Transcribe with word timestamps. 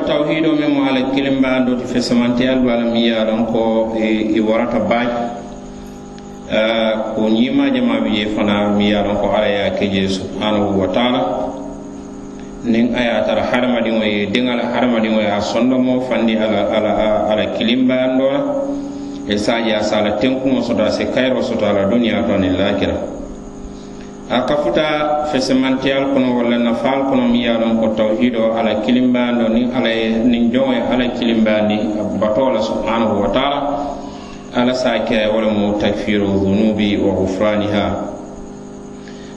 wo 0.00 0.06
tawhido 0.08 0.56
men 0.56 0.72
mo 0.72 0.88
ala 0.88 1.12
kilimbaando 1.12 1.76
ti 1.76 1.84
fesamantiyalu 1.92 2.64
alla 2.64 2.84
miŋ 2.88 2.96
ye 3.04 3.12
a 3.12 3.24
loŋ 3.28 3.40
ko 3.52 3.92
i 4.00 4.40
warata 4.40 4.80
baaji 4.80 5.20
ah, 6.48 7.12
ko 7.14 7.28
ñiima 7.28 7.68
jama 7.70 8.00
bi 8.00 8.16
je 8.16 8.26
fana 8.32 8.72
mi 8.72 8.90
yaran 8.90 9.20
ko 9.20 9.28
ala 9.28 9.46
ya 9.46 9.66
a 9.68 9.76
ke 9.76 9.86
je 9.92 10.08
subhanahu 10.08 10.80
wa 10.80 10.88
taala. 10.88 11.20
Nin 12.64 12.92
aya 12.96 13.12
ye 13.12 13.20
a 13.20 13.24
tara 13.24 13.42
hadamadiŋo 13.44 14.02
ye 14.04 14.26
diŋa 14.32 14.56
la 14.56 14.64
hadamadiŋo 14.72 15.20
ye 15.20 15.28
a 15.28 15.40
sondomo 15.40 16.00
fandi 16.08 16.36
ala 16.36 16.72
ala 16.72 16.92
ala 17.28 17.44
kilimbayando 17.56 18.24
la 18.24 18.40
e 19.28 19.36
saaji 19.36 19.72
a 19.72 19.82
se 19.82 19.94
a 19.96 20.00
la 20.00 20.10
tenkuŋo 20.16 20.62
soto 20.62 20.82
a 20.82 20.90
se 20.90 21.04
kayiro 21.12 21.42
soto 21.42 21.64
ala 21.64 21.84
la 21.84 21.88
duniya 21.88 22.24
to 22.26 22.32
aniŋ 22.34 22.56
laakira 22.56 23.19
a 24.29 24.41
kafuta 24.41 25.25
fesemantiyal 25.31 26.09
kono 26.13 26.37
walla 26.37 26.57
nafaal 26.57 27.05
kono 27.05 27.29
mi 27.29 27.45
ye 27.45 27.53
lon 27.53 27.77
ko 27.77 27.93
tawhido 27.93 28.57
ala 28.57 28.81
kilimbaando 28.81 29.53
niŋ 29.53 29.69
ala 29.77 29.89
ye 29.89 30.09
niŋ 30.25 30.49
joŋo 30.49 30.73
ye 30.73 30.81
ala 30.81 31.05
kilimbaandi 31.13 31.77
bato 32.17 32.49
la 32.49 32.61
subhanahu 32.61 33.21
wa 33.21 33.29
taala 33.29 33.59
ala 34.55 34.73
sa 34.73 35.05
ke 35.05 35.29
wo 35.29 35.41
le 35.45 35.49
mu 35.53 35.77
takfiru 35.77 36.25
dhunubi 36.41 36.97
wa 36.97 37.13
gufraniha 37.21 37.85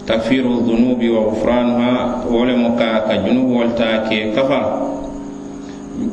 takfiru 0.09 0.65
dhunubi 0.65 1.13
wa 1.13 1.21
gufranuha 1.37 2.25
wo 2.25 2.45
le 2.49 2.55
mu 2.57 2.73
ka 2.73 3.05
ka 3.05 3.15
junubuwol 3.29 3.77
ta 3.77 4.09
ke 4.09 4.33
kafa 4.33 4.89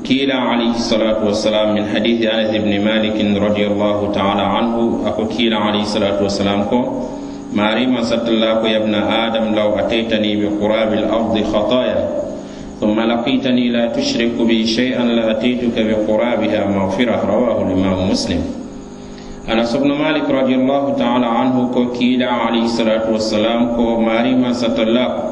كيلا 0.04 0.36
عليه 0.36 0.82
الصلاة 0.82 1.26
والسلام 1.26 1.78
من 1.78 1.86
حديث 1.94 2.26
أنس 2.26 2.58
بن 2.58 2.74
مالك 2.82 3.22
رضي 3.22 3.68
الله 3.68 4.12
تعالى 4.18 4.42
عنه 4.42 5.02
أخو 5.06 5.30
كيلا 5.30 5.58
عليه 5.58 5.82
الصلاة 5.82 6.18
والسلام 6.26 6.64
كو 6.74 6.82
ماريما 7.55 8.03
ست 8.03 8.29
الله 8.29 8.69
يا 8.69 8.77
ابن 8.77 8.95
آدم 8.95 9.55
لو 9.55 9.79
أتيتني 9.79 10.37
بقراب 10.47 10.93
الأرض 10.93 11.43
خطايا 11.53 12.09
ثم 12.81 13.01
لقيتني 13.01 13.69
لا 13.69 13.87
تشرك 13.87 14.33
بي 14.49 14.67
شيئا 14.67 15.05
لأتيتك 15.05 15.77
بقرابها 15.77 16.67
مغفرة 16.67 17.21
رواه 17.27 17.59
الإمام 17.67 18.11
مسلم 18.11 18.43
أنس 19.53 19.77
بن 19.77 19.93
مالك 19.93 20.31
رضي 20.31 20.55
الله 20.55 20.95
تعالى 20.95 21.27
عنه 21.27 21.71
كو 21.75 21.93
كيلا 21.93 22.31
عليه 22.31 22.63
الصلاة 22.63 23.13
والسلام 23.13 23.77
كو 23.77 24.01
ماريما 24.01 24.53
ست 24.53 24.79
الله 24.79 25.31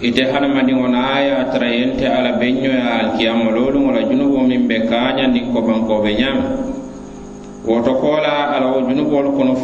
ite 0.00 0.24
hadamadiŋo 0.32 0.88
na 0.88 1.20
ye 1.20 1.28
a 1.36 1.44
tara 1.52 1.68
yente 1.68 2.08
ala 2.08 2.32
beño 2.40 2.72
ye 2.72 2.80
alkiyama 2.80 3.52
looluŋo 3.52 3.92
la 3.92 4.02
junubo 4.08 4.40
miŋ 4.48 4.62
be 4.68 4.76
kaañandi 4.88 5.40
ko 5.52 5.60
bankobe 5.60 6.16
ñaami 6.16 6.44
woto 7.68 7.92
kola 8.00 8.56
ala 8.56 8.69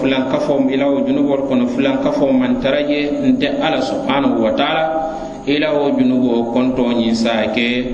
kono 0.06 0.30
fulankafo 0.30 0.62
ila 0.70 0.86
wo 0.86 1.00
junubolu 1.00 1.42
kono 1.48 1.66
fulankafo 1.66 2.32
man 2.32 2.60
tara 2.62 2.82
je 2.82 3.10
nte 3.26 3.48
ala 3.62 3.82
subhanahu 3.82 4.42
wa 4.44 4.52
taala 4.52 5.02
ila 5.46 5.72
wo 5.72 5.90
junubo 5.98 6.52
konto 6.52 6.82
ñiŋ 6.94 7.14
saa 7.14 7.46
ke 7.54 7.84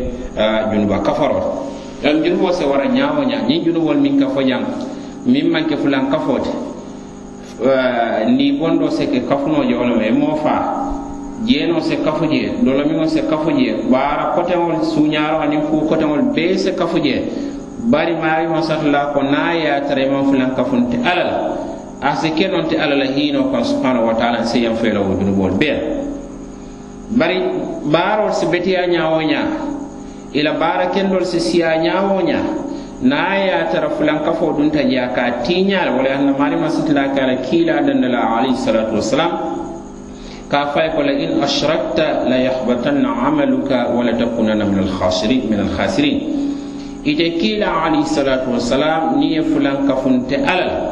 junuba 0.72 0.98
kafaro 1.00 1.64
ɗan 2.02 2.22
junubo 2.24 2.52
se 2.52 2.64
wara 2.64 2.84
ñawo 2.86 3.24
ña 3.24 3.42
ñiŋ 3.48 3.64
junubol 3.64 3.96
miŋ 3.96 4.19
kafo 4.20 4.42
jaŋ 4.42 4.62
miŋ 5.27 5.46
maŋ 5.52 5.64
ke 5.69 5.77
fulankafo 5.77 6.38
te 6.44 6.50
ni 8.36 8.52
bondo 8.52 8.91
se 8.91 9.06
ke 9.06 9.20
kafuno 9.28 9.64
je 9.64 9.74
wo 9.74 9.84
le 9.84 9.94
ma 9.97 10.04
i 10.06 10.12
moo 10.12 10.36
faa 10.36 10.92
jeeno 11.44 11.80
se 11.80 11.97
kafu 12.04 12.24
je 12.30 12.52
dolomiŋo 12.62 13.06
se 13.08 13.22
kafu 13.30 13.50
je 13.56 13.74
baara 13.91 14.32
koteŋol 14.36 14.82
suñaaro 14.84 15.41
aniŋ 15.42 15.60
kuu 15.70 15.88
koteŋol 15.88 16.22
bee 16.34 16.56
se 16.58 16.72
kafu 16.74 16.98
je 17.00 17.22
bari 17.91 18.14
maariŋo 18.14 18.62
satula 18.62 19.10
ko 19.14 19.22
naa 19.22 19.52
ye 19.54 19.69
a 19.70 19.80
tara 19.80 20.02
kafunte 20.56 20.97
alla 21.04 21.24
la 21.24 21.36
a 22.03 22.17
si 22.19 22.31
ke 22.34 22.48
noŋ 22.50 22.67
te 22.69 22.77
alla 22.77 22.97
la 22.98 23.06
hiinoo 23.06 23.50
kaŋ 23.55 23.64
subhanahu 23.64 24.06
wa 24.11 24.14
taala 24.14 24.45
si 24.45 24.61
yaŋ 24.67 24.75
fela 24.77 25.00
wo 25.00 25.14
junuboolu 25.14 25.55
bee 25.55 25.78
bari 27.14 27.39
baarol 27.86 28.33
si 28.34 28.47
beteya 28.47 28.86
ñaawo 28.86 29.22
ñaa 29.22 29.48
ila 30.34 30.53
baara 30.59 30.86
kendol 30.91 31.25
si 31.25 31.39
siya 31.41 31.78
ñaawo 31.78 32.20
ñaa 32.27 32.44
naa 33.03 33.34
ye 33.39 33.50
a 33.55 33.64
tara 33.70 33.89
fulaŋ 33.91 34.19
kafoo 34.25 34.53
dunta 34.56 34.83
je 34.83 34.98
a 34.98 35.09
ka 35.14 35.22
a 35.27 35.31
tiiñaa 35.47 35.84
la 35.86 35.92
wala 35.97 36.11
anna 36.11 36.33
maariŋo 36.39 36.69
satula 36.69 37.09
ka 37.14 37.27
la 37.27 37.37
kiilaa 37.47 37.82
danda 37.87 38.09
la 38.09 38.21
alayhi 38.38 38.56
salatu 38.56 38.94
wassalam 38.99 39.32
ka 40.50 40.66
fay 40.75 40.91
ko 40.94 41.03
la 41.03 41.12
in 41.12 41.38
ashrakta 41.43 42.26
la 42.28 42.37
yahbatanna 42.37 43.09
amaluka 43.26 43.88
wala 43.94 44.12
takunanna 44.12 44.65
min 44.65 44.78
alkhasirin 44.87 45.49
min 45.50 45.60
alkhasirin 45.66 46.19
ite 47.05 47.38
kila 47.38 47.66
alayhi 47.87 48.06
salatu 48.06 48.50
wassalam 48.55 49.19
ni 49.19 49.34
ye 49.34 49.43
fulan 49.43 49.87
kafunte 49.87 50.34
alal 50.38 50.91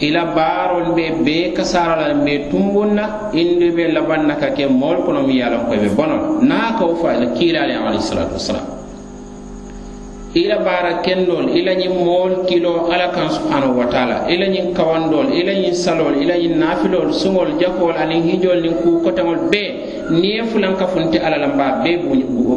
ila 0.00 0.22
baarol 0.36 0.94
be 0.94 1.10
bee 1.24 1.52
kasarala 1.56 2.14
be 2.24 2.48
tumbunna 2.50 3.32
indi 3.32 3.70
be 3.70 3.88
labanna 3.92 4.36
ka 4.38 4.50
ke 4.56 4.68
mool 4.68 5.02
kono 5.06 5.26
mi 5.26 5.38
yalan 5.40 5.66
koy 5.68 5.78
be 5.78 5.88
bonol. 5.88 6.42
Naa 6.42 6.76
kaw 6.78 6.94
fa 7.00 7.16
ila 7.16 7.26
kiilaale 7.36 7.72
alayhisalatu 7.74 8.34
wasalam 8.36 8.76
ila 10.36 10.56
baara 10.60 11.00
kendol 11.00 11.48
ila 11.48 11.72
ñin 11.74 11.96
mool 11.96 12.44
kilo 12.44 12.92
ala 12.92 13.08
kan 13.08 13.32
subhanahu 13.32 13.80
wa 13.80 13.86
taala 13.88 14.28
ila 14.28 14.44
ñin 14.52 14.76
kawandol 14.76 15.32
ila 15.32 15.52
ñin 15.56 15.72
salol 15.72 16.12
ila 16.20 16.36
ñin 16.36 16.60
naafilol 16.60 17.08
suŋol 17.16 17.56
jakol 17.56 17.96
aniŋ 17.96 18.20
hijol 18.36 18.60
niŋ 18.60 18.74
kuu 18.84 19.00
kotaŋol 19.00 19.48
bee 19.48 20.04
niŋ 20.12 20.20
ye 20.24 20.44
fulan 20.44 20.76
fulankafunti 20.76 21.16
ala 21.24 21.40
la 21.40 21.48
mbaa 21.48 21.80
bee 21.80 21.96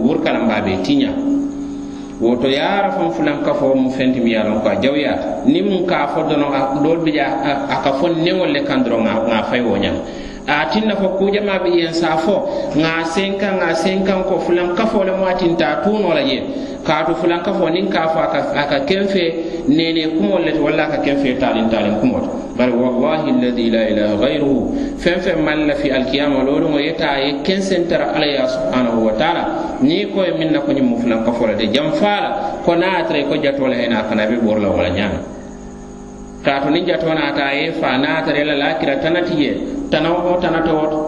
burka 0.04 0.36
la 0.36 0.40
mbaa 0.44 0.60
bee 0.68 0.78
tiña 0.84 1.16
woto 2.22 2.48
yaara 2.48 2.92
fan 2.92 3.12
fulan 3.12 3.44
kafo 3.44 3.74
mu 3.76 3.90
fenti 3.92 4.20
mi 4.20 4.32
yalon 4.36 4.60
ko 4.62 4.68
a 4.70 4.76
jawyata 4.76 5.44
ni 5.48 5.62
mun 5.62 5.88
ka 5.88 6.08
fo 6.08 6.24
dono 6.28 6.52
bi 7.04 7.16
ya 7.16 7.28
a 7.70 7.80
ka 7.84 7.94
fo 7.94 8.08
neŋol 8.12 8.52
le 8.52 8.62
kan 8.68 8.84
nga 8.84 9.14
ŋa 9.30 9.44
fay 9.50 9.62
wo 9.62 9.78
ñam. 9.78 9.96
A 10.48 10.66
tinna 10.72 10.96
fo 10.96 11.08
kujama 11.18 11.60
be 11.64 11.70
yen 11.80 11.94
sa 11.94 12.18
fo 12.18 12.44
ŋa 12.76 13.04
senkan 13.06 13.60
ŋa 13.60 13.74
senkan 13.74 14.24
ko 14.28 14.40
fulan 14.40 14.76
kafo 14.76 15.04
le 15.04 15.12
mu 15.16 15.26
atinta 15.26 15.80
tuno 15.84 16.12
la 16.14 16.22
je 16.22 16.44
kaatu 16.84 17.16
fulan 17.16 17.40
kafo 17.44 17.70
nin 17.70 17.88
ka 17.90 18.08
fo 18.12 18.20
aka 18.20 18.80
kenfe 18.86 19.24
nene 19.68 20.08
kumol 20.18 20.44
le 20.44 20.60
walla 20.60 20.88
ka 20.92 20.98
kenfe 21.00 21.40
talin 21.40 21.70
talin 21.70 21.96
kumol 22.02 22.49
bari 22.60 22.76
wallahi 22.76 23.32
alladi 23.40 23.72
la 23.72 23.88
ilaha 23.88 24.20
gayruhu 24.20 24.76
feŋ 25.00 25.16
feŋ 25.24 25.38
maŋ 25.48 25.60
lafi 25.72 25.88
alkiyama 25.96 26.44
looluŋo 26.44 26.76
yeta 26.84 27.08
a 27.16 27.18
ye 27.24 27.32
kenseŋ 27.40 27.88
tara 27.88 28.12
alla 28.12 28.28
ye 28.28 28.44
subhanahu 28.44 29.00
wa 29.08 29.14
taala. 29.16 29.44
Niŋ 29.80 30.12
ko 30.12 30.28
ye 30.28 30.36
miŋ 30.36 30.50
na 30.52 30.60
ko 30.60 30.76
ñiŋ 30.76 30.84
mu 30.84 30.96
fulaŋ 31.00 31.24
kafo 31.24 31.48
la 31.48 31.56
de 31.56 31.72
janfaa 31.72 32.20
la 32.20 32.30
ko 32.68 32.76
naŋ 32.76 32.92
a 33.00 33.02
tara 33.08 33.20
i 33.24 33.26
ko 33.32 33.36
jatoo 33.40 33.68
la 33.72 33.76
hena 33.80 34.04
a 34.04 34.04
kana 34.12 34.28
be 34.28 34.36
boro 34.44 34.60
e 34.60 34.64
la 34.64 34.70
wala 34.76 34.90
ñaama 34.92 35.20
kaatu 36.44 36.68
niŋ 36.68 36.84
jatoo 36.84 37.14
naata 37.16 37.44
a 37.48 37.54
ye 37.56 37.72
faa 37.80 37.96
naŋ 37.96 38.12
a 38.12 38.22
tara 38.28 38.38
i 38.44 38.44
la 38.44 38.56
laakira 38.60 38.96
tanati 39.00 39.34
je 39.40 39.52
tanawo 39.88 40.20
o 40.28 40.38
tanato 40.44 40.72
woto 40.76 41.00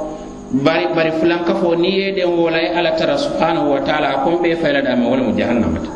bari 0.63 0.88
bari 0.95 1.12
fulaŋ 1.19 1.44
kafo 1.44 1.75
niŋ 1.75 1.91
ye 2.00 2.07
den 2.16 2.31
wo 2.31 2.47
la 2.47 2.63
ye 2.63 2.69
alla 2.72 2.95
tara 2.95 3.18
subhanahu 3.19 3.75
wa 3.75 3.79
taala 3.83 4.07
a 4.07 4.18
ko 4.23 4.39
n 4.39 4.41
be 4.41 4.56
fayila 4.56 4.79
daame 4.88 5.03
wo 5.03 5.16
le 5.19 5.23
mu 5.28 5.35
jahannama 5.35 5.79
ti 5.83 5.89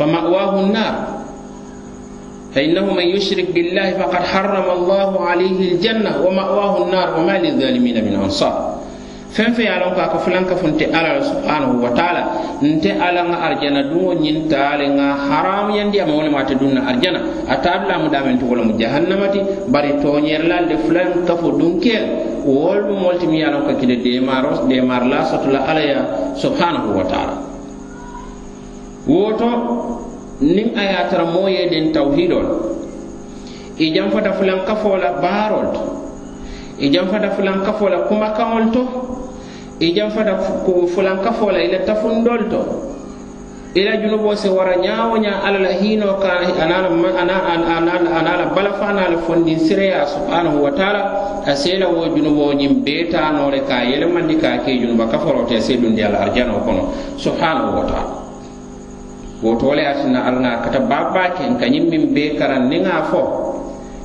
fa 0.00 0.04
ma'wahu 0.08 0.64
nnar. 0.72 1.16
فإنه 2.56 2.88
من 2.88 3.04
يشرك 3.04 3.52
بالله 3.52 4.00
فقد 4.00 4.22
حرم 4.32 4.66
الله 4.78 5.10
عليه 5.20 5.58
الجنة 5.72 6.24
ومأواه 6.24 6.74
النار 6.84 7.08
وما 7.20 7.36
للظالمين 7.38 7.96
من 8.04 8.14
أنصار. 8.24 8.80
فين 9.36 9.52
في 9.52 9.68
يالون 9.68 9.92
كاك 9.92 10.16
فلان 10.24 10.44
كفنت 10.48 10.80
على 10.96 11.20
سبحانه 11.20 11.70
وتعالى. 11.84 12.22
انت 12.62 12.86
على 12.86 13.20
أرجنا 13.20 13.92
دون 13.92 14.24
ين 14.24 14.48
تعالى 14.48 14.96
حرام 15.28 15.70
يندي 15.70 16.02
أما 16.02 16.14
ولا 16.16 16.30
ما 16.32 16.42
تدون 16.48 16.80
أرجنا. 16.80 17.20
أتاب 17.44 17.80
لا 17.88 18.00
مدامن 18.00 18.40
تقول 18.40 18.58
مجهنم 18.64 19.20
تي. 19.32 19.40
بري 19.68 19.92
تونير 20.00 20.42
لا 20.48 20.64
لفلان 20.64 21.28
كفو 21.28 21.60
دونكير. 21.60 22.02
وول 22.48 22.96
مولتي 22.96 23.26
ميالون 23.28 23.62
كاك 23.68 23.84
ديماروس 23.84 24.58
ديمار 24.72 25.04
لا 25.04 25.20
سطلا 25.28 25.60
عليا 25.68 26.00
سبحانه 26.40 26.84
وتعالى. 26.96 27.36
ووتو 29.12 29.50
niŋ 30.40 30.68
a 30.76 30.82
ye 30.82 30.94
a 31.00 31.08
tara 31.08 31.24
moo 31.24 31.48
ye 31.48 31.68
diŋ 31.68 31.92
tawhido 31.92 32.38
la 32.42 32.50
i 33.78 33.90
janfata 33.92 34.32
fulan 34.32 34.64
kafoo 34.68 34.96
la 34.96 35.12
baarol 35.20 35.72
to 35.72 35.80
i 36.80 36.90
janfata 36.92 37.30
fulan 37.30 37.64
kafoo 37.64 37.88
la 37.88 37.98
kumakaŋol 38.08 38.64
to 38.72 38.82
i 39.80 39.92
janfata 39.96 40.36
fulan 40.92 41.18
kafoo 41.24 41.50
la 41.50 41.60
i 41.64 41.68
la 41.72 41.78
tafundol 41.88 42.48
to 42.52 42.60
i 43.76 43.80
la 43.84 43.96
junuboo 43.96 44.34
si 44.36 44.48
wara 44.48 44.76
ñaa 44.76 45.08
wo 45.08 45.16
ñaa 45.16 45.40
alla 45.44 45.58
la 45.58 45.72
hiinoo 45.72 46.20
ka 46.20 46.40
ana 46.60 48.36
la 48.36 48.46
balafa 48.54 48.88
ana 48.88 49.08
la 49.08 49.18
fondin 49.24 49.58
sireya 49.58 50.04
subhanahu 50.06 50.64
wa 50.64 50.70
taala 50.72 51.40
a 51.46 51.56
seela 51.56 51.88
wo 51.88 52.08
junuboo 52.12 52.52
ñiŋ 52.52 52.84
bee 52.84 53.08
le 53.08 53.60
ka 53.68 53.74
a 53.76 53.84
yelemandi 53.84 54.36
ka 54.36 54.48
a 54.52 54.58
ke 54.58 54.76
junuba 54.80 55.06
kaforoo 55.08 55.44
te 55.48 55.56
a 55.56 55.60
see 55.60 55.76
dundi 55.80 56.02
a 56.02 56.08
la 56.08 56.28
kono 56.60 56.92
subhanahu 57.16 57.76
wa 57.80 57.84
taala. 57.88 58.25
woto 59.42 59.74
le 59.74 59.82
ye 59.82 59.92
tinna 60.00 60.60
kata 60.64 60.80
baaba 60.80 61.36
ken 61.36 61.58
ka 61.60 61.66
ñiŋ 61.68 61.84
miŋ 61.90 62.04
bee 62.14 62.36
karan 62.38 62.68
niŋ 62.70 62.84
a 62.88 63.02
fo. 63.10 63.22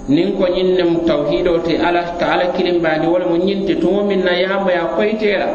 Nin 0.10 0.36
ko 0.36 0.46
ñin 0.50 0.76
nem 0.76 1.06
tawhido 1.08 1.62
te 1.64 1.78
ala 1.80 2.18
ka 2.20 2.26
ala 2.36 2.52
kilimbaandi 2.52 3.08
wala 3.08 3.26
mo 3.32 3.38
ñinte 3.38 3.80
tumo 3.80 4.04
min 4.04 4.24
na 4.26 4.34
yaamoya 4.36 4.92
koyitee 4.98 5.38
la 5.40 5.48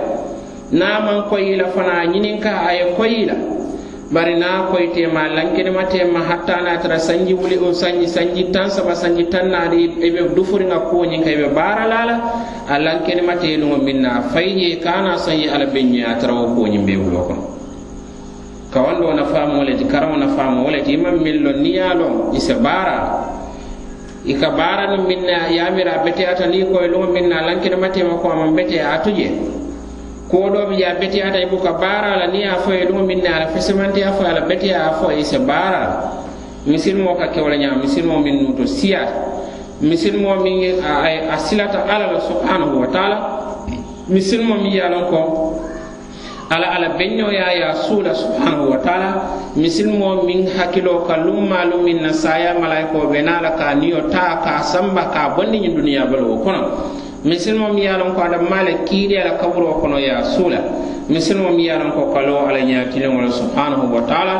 niŋ 0.72 1.60
a 1.60 1.66
fana 1.74 2.06
ñinin 2.08 2.40
ka 2.40 2.64
aye 2.68 2.94
koyila. 2.96 3.34
Bari 4.06 4.38
na 4.38 4.46
a 4.46 4.62
koyiteema 4.70 5.26
lankedema 5.34 5.84
teema 5.90 6.20
hatta 6.22 6.62
natara 6.62 6.98
sanji 6.98 7.34
wuli 7.34 7.58
o 7.58 7.72
sanji 7.74 8.06
sanji 8.06 8.44
tan 8.54 8.70
saba 8.70 8.94
sanji 8.94 9.26
tan 9.28 9.50
naani 9.50 9.88
eɓe 9.98 10.08
be 10.14 10.34
dufuriŋa 10.34 10.78
kuwo 10.88 11.04
ka 11.04 11.30
eɓe 11.30 11.48
be 11.48 11.54
baara 11.54 11.84
la 11.90 12.16
a 12.70 12.78
lankedema 12.78 13.34
teeluŋo 13.36 13.76
min 13.82 14.00
na 14.02 14.22
a 14.22 14.40
kana 14.84 15.18
je 15.18 15.50
ala 15.50 15.66
beñoya 15.66 16.16
tara 16.20 16.32
wo 16.34 16.54
kuwo 16.54 16.66
ñiŋ 16.68 16.86
wulo 17.02 17.20
kono 17.28 17.55
kawando 18.76 19.08
na 19.16 19.24
faamo 19.24 19.64
le 19.64 19.72
ti 19.80 19.84
karaŋo 19.88 20.16
na 20.20 20.28
faamo 20.36 20.64
wo 20.64 20.70
le 20.70 20.84
ti 20.84 20.92
i 20.92 20.96
maŋ 21.00 21.16
miŋ 21.24 21.36
loŋ 21.44 21.56
niŋ 21.64 21.72
ye 21.72 21.80
a 21.80 21.94
minna 21.96 22.04
yamira 22.28 22.40
se 22.46 22.54
baara 22.60 22.98
i 24.28 24.34
ka 24.40 24.48
baara 24.58 24.84
niŋ 24.92 25.02
miŋ 25.08 25.20
na 25.24 25.38
ye 25.48 25.60
a 25.64 25.70
mira 25.72 25.92
a 25.96 26.04
beteyata 26.04 26.44
niŋ 26.44 26.60
je 29.16 29.28
kuwo 30.28 30.50
doo 30.52 30.66
bi 30.68 30.76
ya 30.82 30.90
a 30.92 30.94
beteyata 31.00 31.38
ibu 31.40 31.56
buka 31.56 31.72
baara 31.72 32.16
la 32.20 32.26
niya 32.26 32.60
fo 32.64 32.70
ye 32.76 32.84
luŋo 32.84 33.02
miŋ 33.08 33.20
na 33.24 33.30
a 33.36 33.38
la 33.40 33.46
fesimantiya 33.56 34.12
fo 34.12 34.22
a 34.28 34.92
fo 35.00 35.08
i 35.10 35.24
se 35.24 35.38
baara 35.38 35.82
la 36.66 37.14
ka 37.16 37.26
ke 37.32 37.40
wala 37.40 37.56
ñaa 37.56 37.78
misilimoo 37.80 38.18
mo 38.18 38.22
min 38.26 38.56
to 38.58 38.66
siya. 38.66 39.00
Misilimoo 39.80 40.34
mo 40.36 40.42
min 40.42 40.82
silata 41.38 41.86
alla 41.88 42.12
la 42.12 42.20
subhanahu 42.20 42.80
wa 42.82 42.86
taala. 42.92 43.16
Misilimoo 44.08 44.56
mo 44.58 44.62
mi 44.62 44.76
yalon 44.76 45.04
ko 45.08 45.20
ala 46.50 46.66
ala 46.78 46.88
beñoya 46.94 47.50
ya 47.58 47.74
suula 47.74 48.14
subhanahu 48.14 48.70
wa 48.70 48.78
taala. 48.78 49.10
misilimo 49.58 50.22
min 50.22 50.46
hakkilo 50.46 51.02
ka 51.02 51.18
lummaalu 51.18 51.82
min 51.82 52.02
na 52.06 52.12
saya 52.14 52.54
malayiko 52.54 53.10
be 53.10 53.18
na 53.22 53.42
la 53.42 53.58
ka 53.58 53.74
niyo 53.74 54.06
taa 54.14 54.38
ka 54.46 54.62
samba 54.62 55.10
ka 55.10 55.34
bondi 55.34 55.58
ñiŋ 55.58 55.74
duniya 55.74 56.06
balo 56.06 56.30
wo 56.30 56.36
kono. 56.46 56.62
misilmo 57.26 57.74
mi 57.74 57.82
yalon 57.90 58.14
ko 58.14 58.22
adam 58.22 58.46
la 58.46 58.72
kiidi 58.86 59.18
ala 59.18 59.34
kaburo 59.42 59.82
kono 59.82 59.98
ya 59.98 60.22
suula 60.22 60.62
misilmo 61.10 61.50
mi 61.50 61.66
yalon 61.66 61.90
ko 61.90 62.14
kalo 62.14 62.46
ala 62.46 62.62
ñaakiliŋo 62.62 63.26
subhanahu 63.26 63.90
wa 63.90 64.02
taala. 64.06 64.34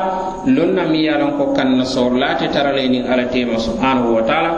lonna 0.47 0.87
mi 0.87 1.03
yalon 1.11 1.35
ko 1.35 1.51
kanna 1.59 1.83
na 1.83 1.85
soorlaate 1.85 2.47
tara 2.55 2.71
la 2.71 2.87
ala 2.87 3.27
tema 3.35 3.59
subhanahu 3.59 4.15
wa 4.15 4.23
taala. 4.23 4.51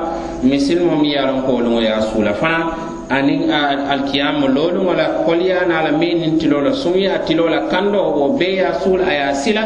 misilmo 0.44 1.01
mi 1.01 1.17
yalon 1.17 1.41
ko 1.49 1.56
woluŋo 1.65 1.81
ya 1.81 1.97
a 1.97 2.03
suula 2.12 2.37
fanaŋ 2.37 2.88
aniŋ 3.08 3.40
alkiyama 3.88 4.46
loluŋo 4.49 4.93
la 4.93 5.25
koliyana 5.25 5.82
la 5.82 5.93
meŋ 5.93 6.14
niŋ 6.20 6.32
tiloo 6.38 6.60
la 6.60 6.72
suŋya 6.72 7.14
a 7.14 7.19
tiloo 7.25 7.49
la 7.49 7.60
kandoo 7.72 8.12
wo 8.20 8.28
bee 8.38 8.60
ye 8.60 8.64
a 8.64 8.72
suul 8.75 9.00
a 9.00 9.12
ye 9.12 9.22
a 9.22 9.34
sila 9.34 9.64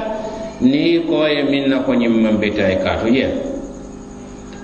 niŋ 0.61 1.07
ko 1.11 1.27
ye 1.27 1.43
miŋ 1.43 1.65
na 1.69 1.77
ko 1.83 1.93
ñiŋ 1.95 2.13
maŋ 2.23 2.35
beteya 2.39 2.71
i 2.71 2.79
kaato 2.79 3.07
ye 3.11 3.27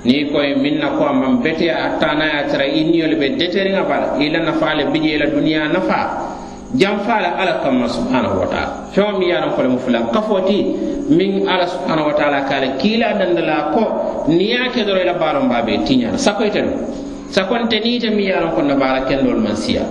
niŋ 0.04 0.30
ko 0.30 0.38
ye 0.42 0.54
miŋ 0.54 0.75
na 0.78 0.88
ko 0.94 1.02
a 1.04 1.12
maŋ 1.12 1.42
beteya 1.42 1.75
a 1.75 1.88
taana 1.98 2.25
ye 2.25 2.36
a 2.38 2.42
tara 2.46 2.64
i 2.64 2.84
niyolu 2.84 3.16
be 3.19 3.34
deteriŋa 3.34 3.82
bala 3.82 4.06
i 4.22 4.30
la 4.30 4.38
nafaa 4.46 4.75
le 4.75 4.84
bijee 4.94 5.19
la 5.19 5.26
duniyaa 5.26 5.69
nafaa 5.75 6.06
janfa 6.75 7.20
la 7.20 7.30
ala 7.34 7.52
kamma 7.64 7.88
subhanahu 7.88 8.40
wa 8.40 8.46
taala. 8.46 8.72
Feŋo 8.94 9.19
miŋ 9.19 9.28
ye 9.28 9.34
a 9.34 9.40
loŋ 9.42 9.70
mu 9.75 9.78
fula 9.78 10.00
kafoo 10.14 10.40
ti 10.46 10.58
miŋ 11.10 11.48
ala 11.50 11.66
subhanahu 11.66 12.08
wa 12.08 12.14
taala 12.14 12.46
ka 12.46 12.54
a 12.56 12.60
le 12.60 12.69
kiilaa 12.78 13.19
dandala 13.19 13.75
ko 13.75 13.82
niŋ 14.28 14.38
ye 14.38 14.54
a 14.54 14.70
ke 14.70 14.84
doro 14.86 15.00
i 15.00 15.04
la 15.04 15.19
baaloŋ 15.19 15.48
baa 15.50 15.62
be 15.66 15.82
tiñaa 15.82 16.14
la 16.14 16.19
sakoyite 16.19 16.62
loŋ 16.62 17.07
sakonte 17.30 17.80
niite 17.80 18.10
mi 18.10 18.26
yaran 18.28 18.54
ko 18.54 18.62
na 18.62 18.75
baara 18.75 19.04
kendol 19.08 19.38
man 19.40 19.56
siya. 19.56 19.82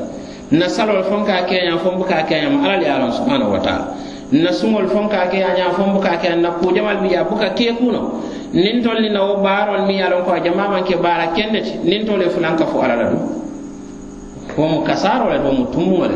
Na 0.51 0.67
salol 0.69 1.03
fon 1.03 1.25
ka 1.25 1.43
keña 1.43 1.77
fon 1.83 1.97
buka 1.99 2.23
keñama 2.23 2.63
alal 2.63 2.81
yaran 2.81 3.11
subhanahu 3.11 3.51
wa 3.51 3.59
taala. 3.59 3.85
Na 4.31 4.51
sungol 4.51 4.87
fon 4.87 5.09
ka 5.09 5.27
keña 5.27 5.71
fon 5.75 5.93
buka 5.93 6.17
keña 6.17 6.39
na 6.39 6.49
kujamal 6.59 7.03
biya 7.03 7.27
buka 7.27 7.51
ke 7.55 7.75
kuno. 7.75 8.23
Nin 8.53 8.79
tol 8.81 9.01
ni 9.03 9.09
nawo 9.11 9.43
baron 9.43 9.87
mi 9.87 9.99
yalon 9.99 10.23
ko 10.23 10.31
jama 10.39 10.71
man 10.71 10.83
ke 10.87 10.95
baara 10.95 11.35
kendeti 11.35 11.83
nin 11.83 12.05
tol 12.07 12.21
e 12.23 12.29
fulan 12.31 12.55
ka 12.55 12.65
fu 12.65 12.79
alala 12.79 13.11
dum 13.11 13.23
ko 14.55 14.61
mo 14.67 14.81
kasaro 14.87 15.27
le 15.29 15.37
mo 15.43 15.67
tumu 15.67 15.99
wala 15.99 16.15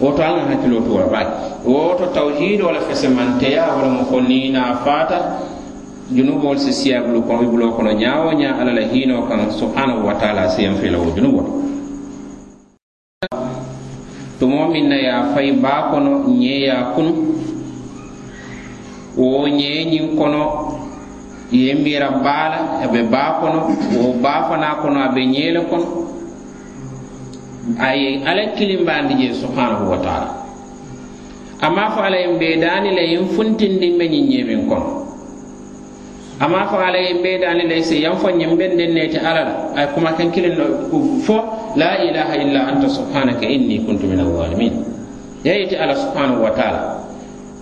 woto 0.00 0.22
alga 0.24 0.48
hakilo 0.48 0.80
to 0.80 0.96
wala 0.96 1.20
o 1.62 1.70
woto 1.70 2.08
tawhid 2.08 2.56
wala 2.64 2.80
fesemante 2.88 3.52
ya 3.52 3.68
wala 3.68 3.88
mo 4.00 4.04
ko 4.08 4.18
ni 4.24 4.48
na 4.50 4.80
fata 4.80 5.44
junubol 6.14 6.58
si 6.60 6.72
siyabulu 6.72 7.22
bulu 7.24 7.28
kono 7.28 7.42
bulo 7.50 7.66
kono 7.72 7.90
ñaawo 7.92 8.32
ñaa 8.36 8.60
alla 8.60 8.72
la 8.72 8.82
e 8.84 8.88
hino 8.92 9.22
kan 9.28 9.50
subhanahu 9.50 10.06
wa 10.06 10.14
taala 10.20 10.48
siyan 10.52 10.76
fila 10.76 10.98
wo 11.00 11.10
junubol 11.16 11.46
tumo 14.38 14.68
min 14.68 14.88
na 14.88 14.96
ya 14.96 15.16
fay 15.32 15.48
fayi 15.48 15.60
baa 15.60 15.82
kono 15.90 16.28
ñeya 16.28 16.92
kunu 16.94 17.12
wo 19.16 19.48
ñeñin 19.48 20.16
kono 20.16 20.42
ye 21.52 21.74
miira 21.74 22.10
baa 22.24 22.48
la 22.52 23.02
baa 23.12 23.30
kono 23.40 23.58
wo 23.96 24.12
baa 24.22 24.48
fanaa 24.48 24.80
kono 24.82 24.98
aɓe 25.06 25.22
ñeele 25.32 25.60
kono 25.70 25.86
aye 27.78 28.20
ala 28.26 28.42
kilimbandi 28.58 29.14
je 29.14 29.34
subhanahu 29.34 29.90
wa 29.90 29.98
taala. 30.02 30.28
Amma 31.62 31.90
fo 31.94 32.00
ala 32.02 32.18
yen 32.18 32.38
ɓeedani 32.38 32.90
la 32.94 33.02
yen 33.02 33.22
n 33.22 33.28
funtindiŋ 33.34 33.92
be 33.98 34.04
ñiŋ 34.08 34.66
kono. 34.68 35.01
ama 36.42 36.66
fo 36.66 36.76
ala 36.82 36.98
ye 36.98 37.14
mbe 37.14 37.38
daani 37.38 37.70
la 37.70 37.78
se 37.82 37.94
yan 38.02 38.16
fo 38.18 38.26
ñin 38.30 38.56
ben 38.58 38.74
den 38.76 38.92
neete 38.94 39.18
ala 39.22 39.42
la 39.46 39.54
ay 39.78 39.86
kuma 39.94 40.10
ken 40.18 40.30
kiliŋ 40.34 40.54
no 40.58 40.64
fo 41.22 41.36
la 41.78 42.02
ilaha 42.02 42.34
illa 42.42 42.60
anta 42.66 42.88
subhanaka 42.90 43.46
inni 43.46 43.78
kuntu 43.86 44.06
min 44.10 44.18
alzalimin 44.18 44.74
ya 45.46 45.54
ala 45.78 45.94
subhanahu 45.94 46.42
wa 46.42 46.50
taala. 46.50 46.98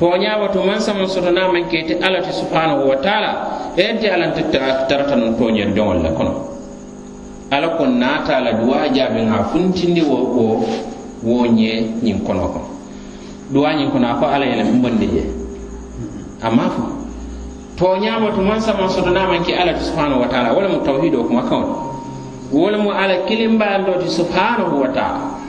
Toñawo 0.00 0.48
to 0.52 0.64
man 0.64 0.80
sama 0.80 1.04
soto 1.08 1.28
man 1.32 1.68
kete 1.68 2.00
ala 2.00 2.24
ti 2.24 2.32
subhanahu 2.32 2.88
wa 2.88 2.96
taala 3.04 3.30
ente 3.76 4.08
alante 4.08 4.40
tarata 4.48 5.12
nun 5.16 5.36
toñer 5.36 5.76
joŋol 5.76 6.00
le 6.00 6.10
kono. 6.16 6.32
Ala 7.52 7.76
ko 7.76 7.84
naata 7.84 8.40
la 8.40 8.52
duwa 8.56 8.88
jaabi 8.88 9.20
ŋa 9.28 9.44
funtindi 9.52 10.00
wo 10.00 10.16
wo 10.16 10.64
wo 11.22 11.44
ñe 11.44 12.00
ñiŋ 12.00 12.24
kono 12.24 12.48
kono 12.48 12.68
duwa 13.52 13.74
ñiŋ 13.76 13.90
kono 13.92 14.06
a 14.08 14.14
ko 14.16 14.24
ala 14.24 14.44
yele 14.46 14.64
mbondi 14.72 15.06
je 15.12 15.22
amma 16.40 16.64
fo 16.72 16.99
to 17.80 18.40
man 18.44 18.60
sama 18.60 18.84
soto 18.92 19.08
naman 19.08 19.40
ke 19.40 19.56
ala 19.56 19.72
ti 19.72 19.84
subhanahu 19.88 20.20
wa 20.20 20.28
taala 20.28 20.52
wala 20.52 20.68
mu 20.68 20.84
tawhido 20.84 21.24
kuma 21.24 21.48
kaŋo 21.48 21.96
wala 22.52 22.76
mu 22.76 22.92
ala 22.92 23.24
kilimbayando 23.24 23.96
ti 24.04 24.08
subhanahu 24.12 24.84
wa 24.84 24.88
taala. 24.92 25.40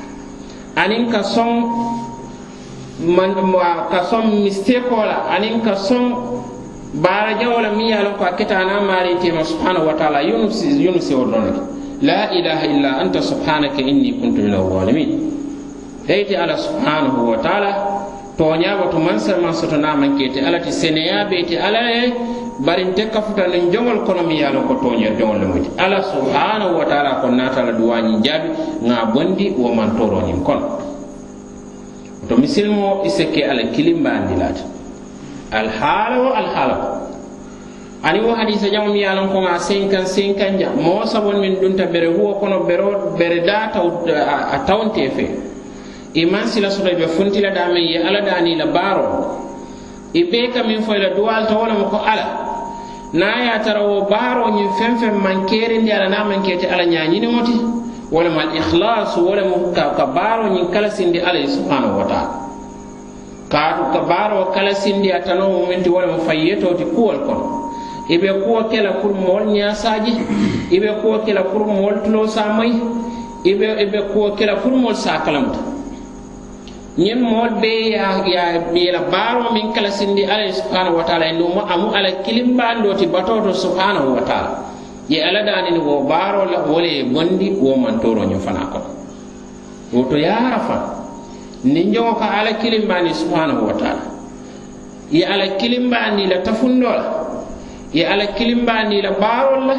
Aniŋ 0.79 1.11
ka 1.11 1.19
soŋ 1.27 1.51
man 3.03 3.35
ka 3.91 4.07
soŋ 4.07 4.47
mistake 4.47 4.87
la 4.87 5.27
aniŋ 5.35 5.59
ka 5.59 5.75
soŋ 5.75 6.31
baara 6.93 7.33
jawola 7.39 7.71
mi 7.75 7.91
ye 7.91 7.99
lon 8.03 8.15
ko 8.15 8.23
a 8.25 8.31
ketana 8.35 8.79
maari 8.81 9.15
tema 9.19 9.43
subhanahu 9.43 9.87
wa 9.87 9.93
taala 9.93 10.21
yunusi 10.23 10.75
yunusi 10.83 11.13
o 11.15 11.23
ɗonke 11.23 11.59
la 12.01 12.31
ilaha 12.31 12.65
illa 12.67 12.91
anta 12.99 13.21
subhanaka 13.21 13.79
inni 13.79 14.13
kuntu 14.19 14.41
min 14.41 14.53
alzalimin 14.53 15.09
heyti 16.07 16.35
ala 16.35 16.57
subhanahu 16.57 17.29
wa 17.31 17.37
taala 17.37 17.90
tooñaa 18.41 18.75
watu 18.81 18.97
maŋ 18.97 19.17
semaŋ 19.21 19.53
sotonaa 19.53 19.95
maŋ 20.01 20.17
kee 20.17 20.29
te 20.33 20.39
alla 20.41 20.57
ti 20.65 20.71
seneyaa 20.73 21.29
bee 21.29 21.45
te 21.45 21.55
alla 21.61 21.81
ye 21.93 23.05
kafuta 23.13 23.45
niŋ 23.53 23.69
joŋol 23.73 23.99
kono 24.05 24.21
miŋ 24.25 24.37
ye 24.41 24.49
ko 24.67 24.73
toñer 24.81 25.13
jogol 25.19 25.37
le 25.41 25.45
mu 25.45 25.57
ti 25.61 25.69
subhanahu 26.13 26.73
wa 26.79 26.85
taala 26.89 27.21
ko 27.21 27.29
natala 27.29 27.71
duwañi 27.77 28.17
jaabi 28.25 28.49
ga 28.81 29.05
bondi 29.13 29.45
woman 29.61 29.89
toroñin 29.97 30.41
kono. 30.47 30.65
To 32.29 32.33
misilimoo 32.37 33.05
i 33.05 33.09
se 33.09 33.25
ke 33.29 33.45
alla 33.45 33.61
alhaala 35.51 36.15
wo 36.23 36.29
alhaala 36.33 36.75
ko. 36.81 36.87
Ani 38.03 38.19
wo 38.25 38.33
hadisa 38.33 38.69
jamo 38.73 38.89
mi 38.93 39.01
ye 39.05 39.11
ko 39.33 39.37
ŋa 39.45 39.59
senkaŋ 39.59 40.05
senkaŋ 40.05 40.51
ja 40.57 40.69
mo 40.73 41.05
sabon 41.05 41.37
min 41.37 41.61
dunta 41.61 41.85
bere 41.85 42.07
huwo 42.09 42.39
kono 42.41 42.65
bere 43.19 43.39
da 43.45 43.69
taw 43.73 43.85
a 44.55 44.57
tawnte 44.65 45.05
fee. 45.13 45.50
i 46.13 46.25
maŋ 46.25 46.45
sila 46.47 46.69
soto 46.69 46.89
i 46.91 46.95
be 46.95 47.07
funtila 47.07 47.49
daameŋ 47.55 47.83
ye 47.91 47.97
ala 48.03 48.21
dani 48.21 48.55
la 48.55 48.65
baro 48.65 49.39
i 50.13 50.23
bee 50.23 50.51
ka 50.51 50.63
min 50.63 50.81
fo 50.81 50.93
i 50.93 50.99
la 50.99 51.09
duwaal 51.15 51.47
to 51.47 51.55
wala 51.55 51.73
ko 51.89 51.97
ala. 52.03 52.25
Na 53.13 53.43
ya 53.43 53.59
tara 53.63 53.81
wo 53.83 54.07
baro 54.09 54.51
ni 54.55 54.67
fem 54.79 54.97
fem 54.97 55.15
man 55.23 55.45
kere 55.45 55.77
ndi 55.79 55.91
ala 55.91 56.07
na 56.09 56.23
man 56.23 56.43
kete 56.43 56.67
ala 56.67 56.83
ñaañiniŋo 56.83 57.19
ni 57.19 57.27
moti. 57.35 57.55
Wala 58.11 58.29
mal 58.29 58.51
ikhlas 58.55 59.15
wala 59.17 59.43
mo 59.47 59.71
ka 59.75 59.95
ka 59.95 60.05
baro 60.05 60.49
ni 60.51 60.67
kala 60.71 60.89
sindi 60.91 61.19
ala 61.19 61.39
subhanahu 61.47 61.97
wa 61.99 62.05
taala. 62.05 62.31
Kaatu 63.51 63.83
ka 63.93 63.99
baaroo 64.07 64.51
kalasindi 64.55 65.11
a 65.11 65.19
tanoo 65.23 65.49
mu 65.51 65.65
miŋ 65.67 65.83
ti 65.83 65.89
wo 65.89 65.99
lemu 66.01 66.19
fayyetoo 66.27 66.73
ti 66.75 66.83
kuwol 66.95 67.19
kono. 67.23 67.45
I 68.09 68.17
be 68.17 68.27
kuwo 68.43 68.63
ke 68.67 68.81
la 68.83 68.91
puru 68.99 69.13
moolu 69.15 69.51
ñaasaaji 69.55 70.11
i 70.71 70.79
be 70.79 70.87
kuwo 71.01 71.19
ke 71.23 71.31
la 71.33 71.43
puru 71.43 71.65
moolu 71.71 71.99
tuloo 72.03 72.27
saamayi 72.27 72.75
i 73.45 73.53
be 73.55 73.67
i 73.79 73.85
be 73.85 74.01
kuwo 74.11 74.31
ke 74.35 74.45
la 74.45 74.55
puru 74.59 74.75
moolu 74.75 74.95
ñiŋ 76.97 77.19
mool 77.23 77.49
be 77.61 77.67
ye 77.67 77.99
ye 78.75 78.91
la 78.91 78.99
baaroo 79.11 79.53
miŋ 79.55 79.71
kala 79.73 79.91
sindi 79.91 80.25
alla 80.25 80.43
ye 80.43 80.51
subhanahu 80.51 80.97
wa 80.99 81.03
taala 81.03 81.25
ye 81.25 81.33
numo 81.39 81.61
amu 81.63 81.87
alla 81.95 82.11
kilimbaandoo 82.23 82.93
ti 82.99 83.05
batoo 83.07 83.39
to 83.41 83.53
subhanahu 83.53 84.15
wa 84.15 84.21
taala. 84.27 84.59
Ye 85.07 85.23
alla 85.23 85.41
daanini 85.43 85.79
wo 85.79 86.03
baaroo 86.03 86.45
la 86.51 86.59
wo 86.67 86.79
le 86.79 86.87
ye 86.97 87.03
bondi 87.03 87.55
wo 87.63 87.75
mantooroo 87.79 88.27
ñiŋ 88.27 88.39
fanaa 88.43 88.67
kono. 88.75 88.89
Woto 89.93 90.17
yaara 90.17 90.59
faŋ 90.67 90.79
rafa 90.79 90.95
niŋ 91.63 91.93
joŋo 91.93 92.13
ka 92.19 92.27
alla 92.39 92.51
kilimbaandi 92.59 93.13
subhanahu 93.13 93.67
wa 93.67 93.73
taala. 93.73 94.03
Ye 95.11 95.23
alla 95.25 95.47
kilimbaandi 95.55 96.27
la 96.27 96.37
tafundoo 96.43 96.91
la. 96.91 97.05
Ye 97.93 98.03
alla 98.05 98.25
kilimbaandi 98.35 99.01
la 99.01 99.11
baarol 99.11 99.63
la. 99.67 99.77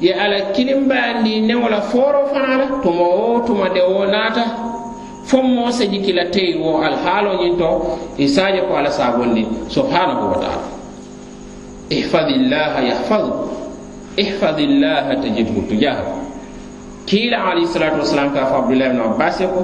Ye 0.00 0.12
alla 0.14 0.50
kilimbaandi 0.50 1.40
newo 1.46 1.68
la 1.70 1.80
fooroo 1.80 2.26
fanaa 2.34 2.56
la. 2.58 2.66
Tuma 2.82 3.04
wo 3.06 3.40
tuma 3.46 3.68
de 3.70 3.80
wo 3.82 4.02
naata. 4.06 4.73
fo 5.24 5.42
moo 5.42 5.70
seji 5.72 5.98
kila 6.00 6.24
teyi 6.30 6.54
wo 6.60 6.82
alhaalo 6.84 7.30
ñiŋ 7.40 7.54
to 7.58 7.70
i 8.18 8.28
saaje 8.28 8.60
ko 8.68 8.76
ala 8.76 8.90
sagondi 8.90 9.46
subhanahu 9.68 10.30
wa 10.32 10.38
taala. 10.38 10.66
Ihfadillaha 11.90 12.80
yahfadu. 12.80 13.32
Ihfadillaha 14.16 15.16
tajidhu 15.22 15.62
tujaha 15.68 16.04
kiila 17.06 17.36
alayhi 17.52 17.66
salatu 17.68 18.00
wasalam 18.00 18.32
ka 18.32 18.46
fo 18.48 18.54
abdulahi 18.64 18.90
ibne 18.96 19.02
abbase 19.04 19.44
ko 19.48 19.60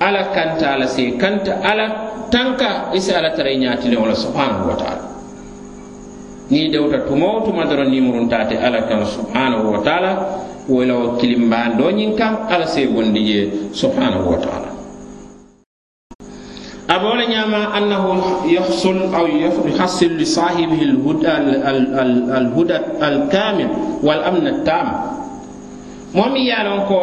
ala 0.00 0.28
kanta 0.32 0.76
ala 0.76 0.86
se 0.86 1.16
kanta 1.16 1.60
ala 1.64 1.86
tanka 2.30 2.92
isi 2.94 3.12
ala 3.12 3.32
tara 3.32 3.50
i 3.50 3.58
la 3.58 4.14
subhanahu 4.14 4.68
wa 4.68 4.76
taala. 4.76 5.04
Ni 6.50 6.68
dewta 6.72 7.04
tumo 7.08 7.44
tuma 7.44 7.64
doroŋ 7.68 7.88
nimuruntaate 7.92 8.56
ala 8.56 8.82
kan 8.88 9.04
subhanahu 9.04 9.72
wa 9.72 9.80
taala. 9.84 10.12
wolawo 10.69 11.17
kilimbaando 11.19 11.91
ñiŋ 11.91 12.11
kaŋ 12.17 12.33
ala 12.49 12.65
se 12.67 12.87
bondi 12.87 13.21
je 13.29 13.39
subhanahu 13.73 14.29
wa 14.31 14.37
taala 14.39 14.69
أبو 16.89 17.09
نعما 17.15 17.77
أنه 17.77 18.03
يحصل 18.45 19.15
أو 19.15 19.25
يحصل 19.27 20.07
لصاحبه 20.19 20.81
الهدى 20.81 21.31
الهدى 22.37 22.77
الكامل 23.01 23.67
والأمن 24.03 24.45
التام 24.47 24.87
momi 26.13 26.45
yalon 26.45 26.85
ko 26.85 26.99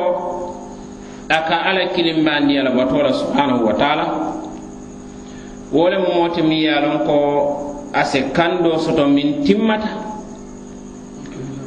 aka 1.26 1.66
ala 1.66 1.90
kilimbandi 1.90 2.62
ala 2.62 2.70
batola 2.70 3.10
subhanahu 3.10 3.66
wa 3.66 3.74
taala 3.74 4.04
wole 5.74 5.98
mo 5.98 6.10
moti 6.30 6.42
mi 6.46 6.62
yalon 6.62 7.02
ko 7.02 7.16
ase 7.90 8.30
kando 8.30 8.78
soto 8.78 9.10
min 9.10 9.42
timmata 9.42 10.03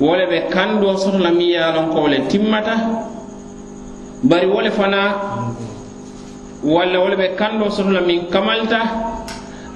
wo 0.00 0.16
le 0.16 0.26
be 0.26 0.48
kaŋ 0.50 0.80
doo 0.80 0.96
soto 0.96 1.18
la 1.18 1.30
miŋ 1.30 1.48
ye 1.48 1.60
ko 1.92 2.00
wo 2.00 2.08
le 2.08 2.18
timmata 2.28 2.74
bari 4.22 4.46
wo 4.46 4.60
le 4.60 4.70
fanaŋ 4.70 5.10
walla 6.62 6.98
wo 7.00 7.08
le 7.08 7.16
be 7.16 7.34
kaŋ 7.34 7.58
doo 7.58 7.70
soto 7.70 7.90
la 7.90 8.00
miŋ 8.00 8.30
kamalta 8.30 8.80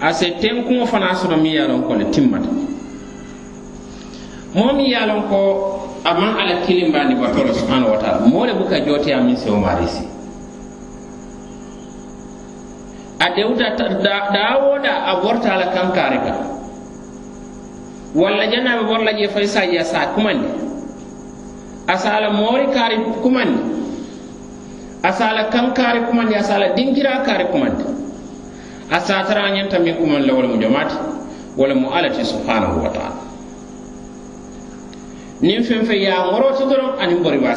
a 0.01 0.13
se 0.13 0.31
tenkuŋo 0.41 0.87
fana 0.87 1.15
soto 1.15 1.37
mi 1.37 1.55
ye 1.55 1.63
ko 1.87 1.95
le 1.95 2.05
timmata. 2.11 2.49
Moo 4.55 4.73
miŋ 4.73 4.87
ye 4.87 4.97
a 4.97 5.07
loŋ 5.07 5.23
ko 5.29 5.41
a 6.05 6.15
maŋ 6.15 6.31
alla 6.41 6.55
kilimbaandi 6.67 7.15
subhanahu 7.55 7.93
wa 7.93 7.99
taala 7.99 8.27
moo 8.27 8.45
le 8.45 8.55
buka 8.55 8.81
jooteya 8.81 9.21
miŋ 9.21 9.37
sewo 9.37 9.57
marisi. 9.57 10.07
A 13.19 13.31
dewta 13.35 13.71
dawoda 14.35 15.07
a 15.07 15.21
borta 15.23 15.55
a 15.55 15.59
la 15.59 15.67
kankaari 15.71 16.19
walla 18.15 18.47
janaɓe 18.53 18.83
borla 18.89 19.13
je 19.19 19.29
fay 19.29 19.47
saji 19.47 19.79
a 19.79 19.85
sa 19.85 20.07
kumandi 20.15 20.49
a 21.87 21.97
sala 21.99 22.31
moori 22.31 22.67
kaari 22.75 22.97
kumandi 23.23 23.61
a 25.03 25.13
sala 25.13 25.45
kan 25.51 25.73
kumandi 26.09 26.35
a 26.35 26.43
sala 26.43 26.67
dinkira 26.77 27.23
kaari 27.27 27.45
kumandi 27.53 27.85
a 28.93 29.01
satara 29.01 29.51
ñanta 29.51 29.79
min 29.79 29.95
kuman 29.97 30.27
la 30.27 30.35
wala 30.35 30.49
mu 30.49 30.57
jamaati 30.61 30.95
wala 31.57 31.75
mu 31.75 31.89
alati 31.91 32.25
subhanahu 32.25 32.83
wa 32.85 32.89
taala 32.93 33.17
nin 35.41 35.63
fen 35.65 35.85
fe 35.87 35.97
ya 36.03 36.29
ŋoroti 36.29 36.65
doron 36.69 37.01
anin 37.01 37.23
bori 37.23 37.39
baa 37.39 37.57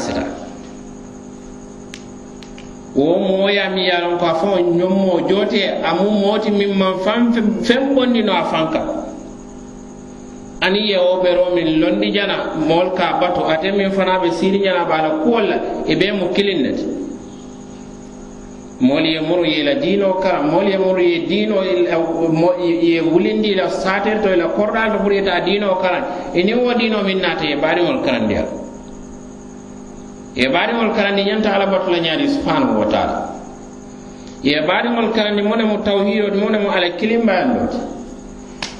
wo 2.95 3.19
moya 3.19 3.69
mi 3.75 3.89
a 3.91 4.00
miŋ 4.07 4.17
ko 4.19 4.25
a 4.25 4.33
faŋo 4.39 4.57
ñommo 4.79 5.27
joote 5.27 5.83
amu 5.83 6.03
mu 6.09 6.19
mooti 6.19 6.51
miŋ 6.51 6.71
maŋ 6.79 6.93
faŋ 7.03 7.19
feŋ 7.67 7.81
bondi 7.95 8.21
a 8.24 8.43
faŋ 8.51 8.65
kaŋ 8.74 9.04
ani 10.65 10.79
yewoɓe 10.91 11.29
ro 11.36 11.45
min 11.55 11.79
londi 11.79 12.12
jana 12.12 12.36
mool 12.67 12.91
ka 12.98 13.17
bato 13.22 13.45
ate 13.48 13.72
min 13.72 13.91
fana 13.91 14.19
ɓe 14.22 14.31
siri 14.31 14.60
jana 14.63 14.86
bala 14.86 15.10
kuwol 15.24 15.43
la 15.48 15.55
e 15.88 15.95
ɓe 15.95 16.12
mo 16.19 16.27
kilin 16.34 16.62
nete 16.63 16.84
moolu 18.81 19.05
ye 19.07 19.19
muru 19.22 19.43
ye 19.45 19.63
la 19.63 19.75
diino 19.75 20.13
kara 20.19 20.41
moolu 20.41 20.69
ye 20.69 20.77
muru 20.77 21.00
ye 21.01 21.19
diino 21.27 21.55
ye 21.63 23.01
wulindi 23.01 23.55
la 23.55 23.69
sater 23.69 24.22
to 24.22 24.36
la 24.36 24.48
korɗal 24.48 24.91
to 24.93 24.98
pour 25.03 25.13
yeta 25.13 25.39
diino 25.41 25.75
karan 25.81 26.03
e 26.34 26.39
inin 26.41 26.57
wo 26.57 26.74
diino 26.74 27.03
min 27.03 27.19
naata 27.19 27.45
ye 27.45 27.55
baariŋol 27.55 28.01
karandi 28.03 28.36
ala 28.36 28.50
ye 30.36 30.48
baariŋol 30.50 30.91
karandi 30.95 31.24
ñanta 31.24 31.50
ala 31.55 31.65
batu 31.67 31.91
la 31.91 32.00
ñaadi 32.00 32.27
subhanahu 32.27 32.79
wa 32.79 32.86
taala. 32.86 33.29
Ye 34.43 34.60
baariŋol 34.67 35.13
karandi 35.15 35.41
mu 35.41 35.55
ne 35.55 35.63
mu 35.63 35.77
tawhidoti 35.81 36.38
mu 36.38 36.50
ne 36.50 36.57
mu 36.60 36.69
ala 36.69 36.89
kilimbayandoti 36.98 37.77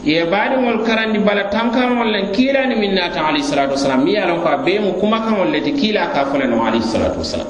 ye 0.06 0.26
baadiŋol 0.26 0.86
karandi 0.86 1.20
bala 1.20 1.44
tankaŋol 1.50 2.08
len 2.12 2.32
kiilani 2.32 2.76
min 2.76 2.94
naata 2.94 3.26
alayhisalatu 3.26 3.74
wasalam 3.74 4.04
mi 4.04 4.12
ye 4.14 4.22
lon 4.26 4.42
ko 4.42 4.48
a 4.50 4.58
bee 4.58 4.80
mu 4.80 4.94
kumakaŋol 5.02 5.50
le 5.52 5.62
ti 5.62 5.72
kiila 5.74 6.14
ka 6.14 6.26
fo 6.26 6.38
le 6.38 6.46
noo 6.48 6.62
alayhisalatu 6.64 7.18
wasalam 7.20 7.48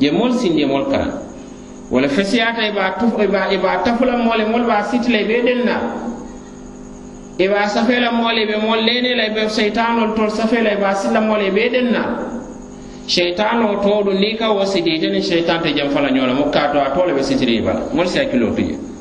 je 0.00 0.10
moolu 0.10 0.34
sindi 0.38 0.64
moolu 0.64 0.86
karandi 0.90 1.16
wala 1.92 2.08
fesiyata 2.08 2.62
i 2.62 2.70
be 2.72 2.80
i 3.50 3.56
be 3.58 3.68
a 3.68 3.78
tafula 3.84 4.16
moo 4.16 4.34
le 4.36 4.44
moolu 4.46 4.64
be 4.66 4.72
a 4.72 4.82
siti 4.84 5.12
la 5.12 5.18
i 5.18 5.24
be 5.24 5.42
deŋ 5.42 5.64
na. 5.64 5.76
I 7.38 7.48
be 7.48 7.54
a 7.54 7.68
safe 7.68 7.98
la 8.00 8.10
moo 8.12 8.30
le 8.32 8.42
i 8.42 8.46
be 8.46 8.56
moolu 8.62 8.80
leene 8.86 9.14
la 9.14 9.24
i 9.26 9.30
be 9.30 9.48
seytaanol 9.48 10.14
tolu 10.14 10.30
safe 10.30 10.62
la 10.62 10.70
i 10.72 10.76
be 10.76 10.84
a 10.86 10.94
siti 10.94 11.12
la 11.14 11.20
moo 11.20 11.36
le 11.36 11.46
i 11.46 11.50
be 11.50 11.68
deŋ 11.68 11.90
na. 11.90 12.02
Seytaanoo 13.06 13.82
too 13.82 14.02
du 14.04 14.12
ka 14.38 14.52
wo 14.52 14.64
siti 14.64 14.90
ite 14.96 15.10
niŋ 15.10 15.22
te 15.62 15.74
jam 15.74 15.90
fala 15.90 16.08
ñoo 16.10 16.26
mo 16.28 16.34
mu 16.44 16.50
kaa 16.50 16.72
to 16.72 16.78
a 16.80 16.90
too 16.94 17.04
le 17.06 17.12
be 17.12 17.22
sitiri 17.22 17.60
bala. 17.60 17.80
Mol 17.92 18.06
si 18.06 18.18
hakkiloo 18.18 18.54
tu 18.54 18.62
je 18.62 18.91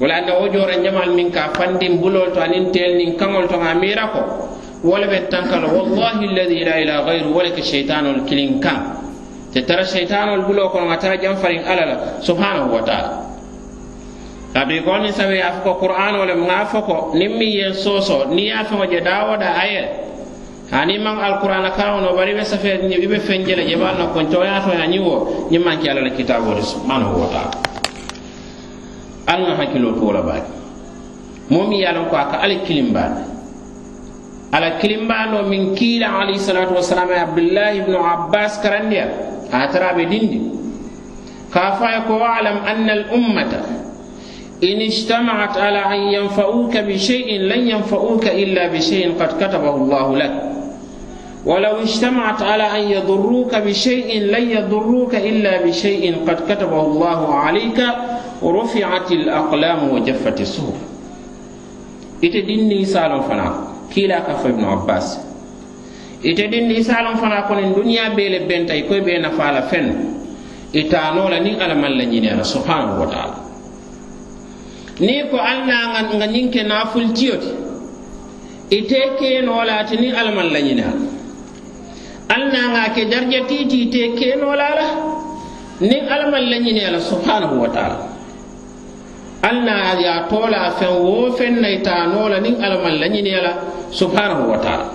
wala 0.00 0.14
anda 0.22 0.38
wo 0.38 0.46
jore 0.48 0.78
ñamal 0.78 1.10
min 1.10 1.30
ka 1.34 1.50
fandim 1.58 1.98
bulol 1.98 2.30
to 2.30 2.38
anin 2.40 2.70
tel 2.70 2.94
nin 2.94 3.18
kaŋol 3.18 3.50
to 3.50 3.58
ŋa 3.58 3.74
mira 3.74 4.06
ko 4.14 4.22
wala 4.86 5.06
be 5.10 5.26
tankal 5.26 5.66
wallahi 5.66 6.22
alladhi 6.30 6.62
la 6.62 6.74
ilaha 6.78 7.00
gayru 7.10 7.34
wala 7.34 7.50
ka 7.50 7.62
shaytanul 7.62 8.22
kilin 8.30 8.62
kaŋ 8.62 8.78
te 9.50 9.66
tara 9.66 9.82
shaytanul 9.82 10.46
bulo 10.46 10.70
ko 10.70 10.86
ngata 10.86 11.18
jam 11.18 11.34
farin 11.42 11.66
alala 11.66 12.22
subhanahu 12.22 12.70
wa 12.78 12.82
taala 12.86 13.10
kabri 14.54 14.86
ko 14.86 15.02
ni 15.02 15.10
sawe 15.10 15.34
a 15.34 15.66
ko 15.66 15.74
qur'an 15.82 16.14
wala 16.14 16.34
ma 16.38 16.62
fo 16.62 16.78
ko 16.86 16.96
niŋ 17.18 17.42
ye 17.42 17.74
soso 17.74 18.30
ni 18.30 18.54
ye 18.54 18.58
feŋo 18.70 18.86
je 18.86 19.00
dawada 19.02 19.50
ayel 19.58 19.86
ani 20.70 20.94
man 21.02 21.18
alquran 21.18 21.66
ka 21.74 21.98
wono 21.98 22.14
bari 22.14 22.38
be 22.38 22.44
safe 22.46 22.78
ni 22.86 23.02
be 23.02 23.18
fenjele 23.18 23.66
je 23.66 23.74
le 23.74 23.74
je 23.74 23.76
baal 23.82 23.98
na 23.98 24.06
kontoyato 24.14 24.70
ya 24.78 24.86
ñiŋ 24.86 25.02
wo 25.02 25.48
ñiŋ 25.50 25.62
maŋ 25.64 25.76
ke 25.82 25.90
alla 25.90 26.06
la 26.06 26.10
kitaabo 26.14 26.54
subhanahu 26.62 27.18
wa 27.18 27.28
taala 27.34 27.67
al 29.28 29.40
ŋa 29.46 29.54
hakkiloo 29.60 29.94
toola 30.00 30.22
baake 30.24 30.50
moo 31.50 31.64
miŋ 31.68 31.78
ye 31.80 31.86
a 31.86 31.92
ko 32.10 32.16
a 32.16 32.24
ka 32.32 32.36
ala 32.44 32.54
kilimbaandi 32.66 33.22
ala 34.52 34.80
kilimbaandoo 34.80 35.44
min 35.48 35.74
kiila 35.76 36.08
alayhi 36.24 36.40
salatu 36.40 36.74
wasalam 36.80 37.08
ye 37.12 37.20
abdullahi 37.20 37.78
ibnu 37.84 37.98
abbas 38.00 38.56
karandiya 38.64 39.06
a 39.52 39.68
tara 39.68 39.92
be 39.96 40.04
dindi 40.08 40.40
ka 41.52 41.76
fa 41.76 41.76
fo 41.76 41.84
ye 41.92 42.00
ko 42.08 42.14
walam 42.16 42.64
anna 42.64 42.92
al 42.92 43.04
ummata 43.12 43.60
in 44.60 44.80
ijtamaat 44.80 45.56
ala 45.56 45.92
an 45.92 46.00
yanfauka 46.10 46.82
bi 46.82 46.96
ينفعوك 46.96 47.48
lan 47.48 47.60
yanfauka 47.68 48.30
illa 48.32 48.68
bi 48.72 48.78
بشيء 48.80 49.14
qad 49.20 49.36
katabahu 49.38 49.84
الله 49.84 50.06
lak 50.18 50.32
ولو 51.47 51.75
اجتمعت 51.81 52.41
على 52.41 52.63
أن 52.63 52.91
يضروك 52.91 53.55
بشيء 53.55 54.19
لن 54.21 54.49
يضروك 54.49 55.15
إلا 55.15 55.65
بشيء 55.65 56.15
قد 56.27 56.39
كتبه 56.51 56.81
الله 56.81 57.35
عليك 57.35 57.79
ورفعت 58.41 59.11
الأقلام 59.11 59.89
وجفت 59.89 60.41
الصحف 60.41 60.79
إتدني 62.23 62.85
سالم 62.85 63.21
فنا 63.21 63.67
كلا 63.95 64.19
كف 64.19 64.45
ابن 64.45 64.63
عباس 64.63 65.19
إتدني 66.25 66.83
سالم 66.83 67.15
فنا 67.15 67.41
كون 67.47 67.59
الدنيا 67.59 68.09
بيل 68.15 68.47
بنت 68.47 68.69
يكوي 68.69 68.99
بين 68.99 69.29
فعل 69.29 69.63
فن 69.63 69.87
إتانو 70.75 71.27
لني 71.29 71.63
على 71.63 71.75
من 71.75 71.91
لنينا 71.91 72.43
سبحانه 72.43 73.01
وتعالى 73.01 73.33
نيكو 75.01 75.37
أنا 75.37 76.01
نغنينك 76.01 76.57
نافل 76.57 77.13
تيوتي 77.13 77.53
ite 78.73 79.01
kenolati 79.19 79.97
ni 80.01 80.09
alaman 80.11 80.49
al 82.28 82.42
nanga 82.52 82.92
ke 82.94 83.08
darja 83.08 83.44
titi 83.48 83.88
te 83.88 84.12
kenola 84.18 84.68
la 84.78 84.88
niŋ 85.80 86.02
alla 86.10 86.38
lañine 86.42 86.90
la 86.90 87.00
subhanahu 87.00 87.62
wa 87.62 87.68
taala. 87.70 87.98
Alna 89.42 89.94
ya 90.02 90.26
tola 90.26 90.74
fen 90.74 90.94
wo 90.98 91.30
fen 91.38 91.62
na 91.62 91.68
ita 91.70 92.06
nin 92.10 92.26
la 92.28 92.38
niŋ 92.42 92.54
alla 92.58 92.90
lañine 92.98 93.34
la 93.40 93.52
subhanahu 93.90 94.50
wa 94.50 94.58
taala. 94.58 94.90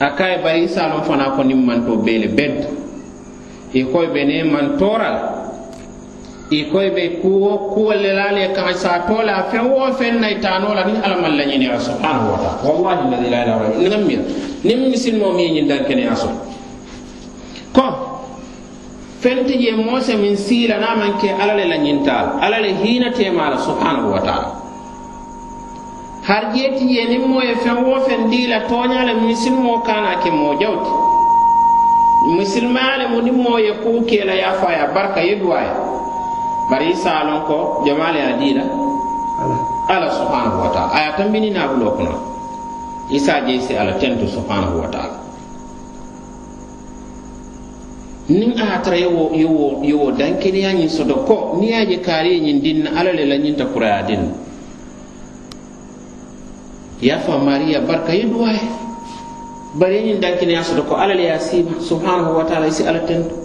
A 0.00 0.08
ka 0.16 0.40
bari 0.42 0.66
salon 0.66 1.04
fana 1.04 1.36
ko 1.36 1.42
nin 1.44 1.60
manto 1.64 1.96
bele 1.96 2.26
le 2.32 2.66
i 3.74 3.84
koye 3.84 4.08
be 4.12 4.24
ne 4.24 4.42
mantoora 4.44 5.08
la 5.12 5.41
i 6.52 6.64
koy 6.68 6.90
be 6.90 7.08
kuwo 7.22 7.72
kuwol 7.72 7.96
le 7.96 8.12
laal 8.12 8.36
kaxa 8.52 8.74
sa 8.76 8.98
toola 9.08 9.48
feŋ 9.50 9.64
wo 9.72 9.92
fen 9.96 10.20
nayi 10.20 10.36
taanola 10.40 10.84
niŋ 10.84 10.96
alla 11.04 11.16
maŋ 11.16 11.32
lañiniya 11.38 11.80
subhanahu 11.80 12.32
wa 12.32 12.38
taala 12.44 12.60
wallahi 12.60 13.04
ladi 13.10 13.28
la 13.30 13.38
ilaha 13.44 13.64
illa 13.80 13.96
huwa. 13.96 14.04
Mira 14.04 14.22
niŋ 14.64 14.78
misilmo 14.90 15.32
mi 15.32 15.42
ye 15.42 15.50
ñindaŋ 15.56 15.80
keneya 15.88 16.14
so. 16.16 16.28
Ko 17.72 17.84
fenti 19.20 19.56
je 19.64 19.72
mose 19.76 20.12
min 20.16 20.36
siila 20.36 20.76
na 20.76 20.94
man 20.94 21.16
ke 21.16 21.32
alale 21.32 21.64
la 21.64 21.76
alla 21.80 22.36
alale 22.44 22.70
hina 22.84 23.10
temala 23.12 23.56
subhanahu 23.56 24.12
wa 24.12 24.20
taala 24.20 24.48
har 26.28 26.52
jeti 26.52 26.84
je 26.84 27.02
niŋ 27.16 27.24
moo 27.32 27.40
ye 27.40 27.54
feŋ 27.64 27.78
wo 27.80 27.96
fen 28.04 28.28
dila 28.28 28.68
toñale 28.68 29.14
misilmo 29.24 29.80
kana 29.80 30.20
ke 30.20 30.30
mo 30.30 30.52
jawti. 30.60 30.92
Misilmaya 32.36 32.98
le 32.98 33.06
mu 33.08 33.18
niŋ 33.24 33.36
moo 33.40 33.58
ye 33.58 33.72
kuu 33.82 34.04
ke 34.04 34.20
la 34.24 34.34
ye 34.36 34.84
barka 34.94 35.20
ye 35.24 35.34
bari 36.72 36.88
i 36.88 36.96
se 36.96 37.10
ko 37.44 37.84
jama 37.84 38.08
le 38.12 38.18
ye 38.18 38.24
a 38.24 38.36
dii 38.40 38.54
la 38.56 38.64
ala 39.92 40.08
subhanahu 40.08 40.56
wa 40.64 40.70
taala. 40.72 40.92
A 40.96 40.98
ye 41.04 41.10
tambini 41.20 41.50
naabuloo 41.52 41.92
kono. 42.00 42.16
I 43.12 43.18
se 43.20 43.28
a 43.30 43.44
je 43.44 43.60
i 43.60 43.76
ala 43.76 43.92
tentu 44.00 44.24
subhanahu 44.24 44.80
wa 44.80 44.88
taala. 44.88 45.20
Niŋ 48.32 48.56
a 48.56 48.64
ye 48.64 48.76
tara 48.80 48.96
yewo 48.96 49.28
yewo 49.36 49.84
yewo 49.84 50.16
dankeniya 50.16 50.72
ñiŋ 50.72 50.88
soto 50.88 51.28
ko 51.28 51.60
niŋ 51.60 51.68
ye 51.68 51.76
a 51.76 51.84
je 51.84 51.96
kaari 52.00 52.30
ye 52.32 52.40
ñiŋ 52.40 52.58
diŋ 52.64 52.76
na 52.88 52.90
alla 52.96 53.12
le 53.12 53.24
la 53.28 53.36
ñiŋ 53.36 53.54
ta 53.58 53.68
kuraya 53.68 54.02
din 54.08 54.22
na 54.24 54.32
ye 57.02 57.12
fa 57.18 57.36
mariya 57.36 57.84
barka 57.84 58.14
ye 58.16 58.24
duwaye 58.24 58.64
bari 59.76 59.94
ye 59.96 60.02
ñiŋ 60.08 60.18
dankeniya 60.24 60.64
soto 60.64 60.88
ko 60.88 60.96
alla 60.96 61.12
le 61.12 61.22
ye 61.28 61.32
a 61.36 61.38
siima. 61.38 61.76
Subhanahu 61.84 62.32
wa 62.40 62.44
taala 62.48 62.66
i 62.66 62.72
si 62.72 62.86
alla 62.88 63.04
tentu. 63.04 63.41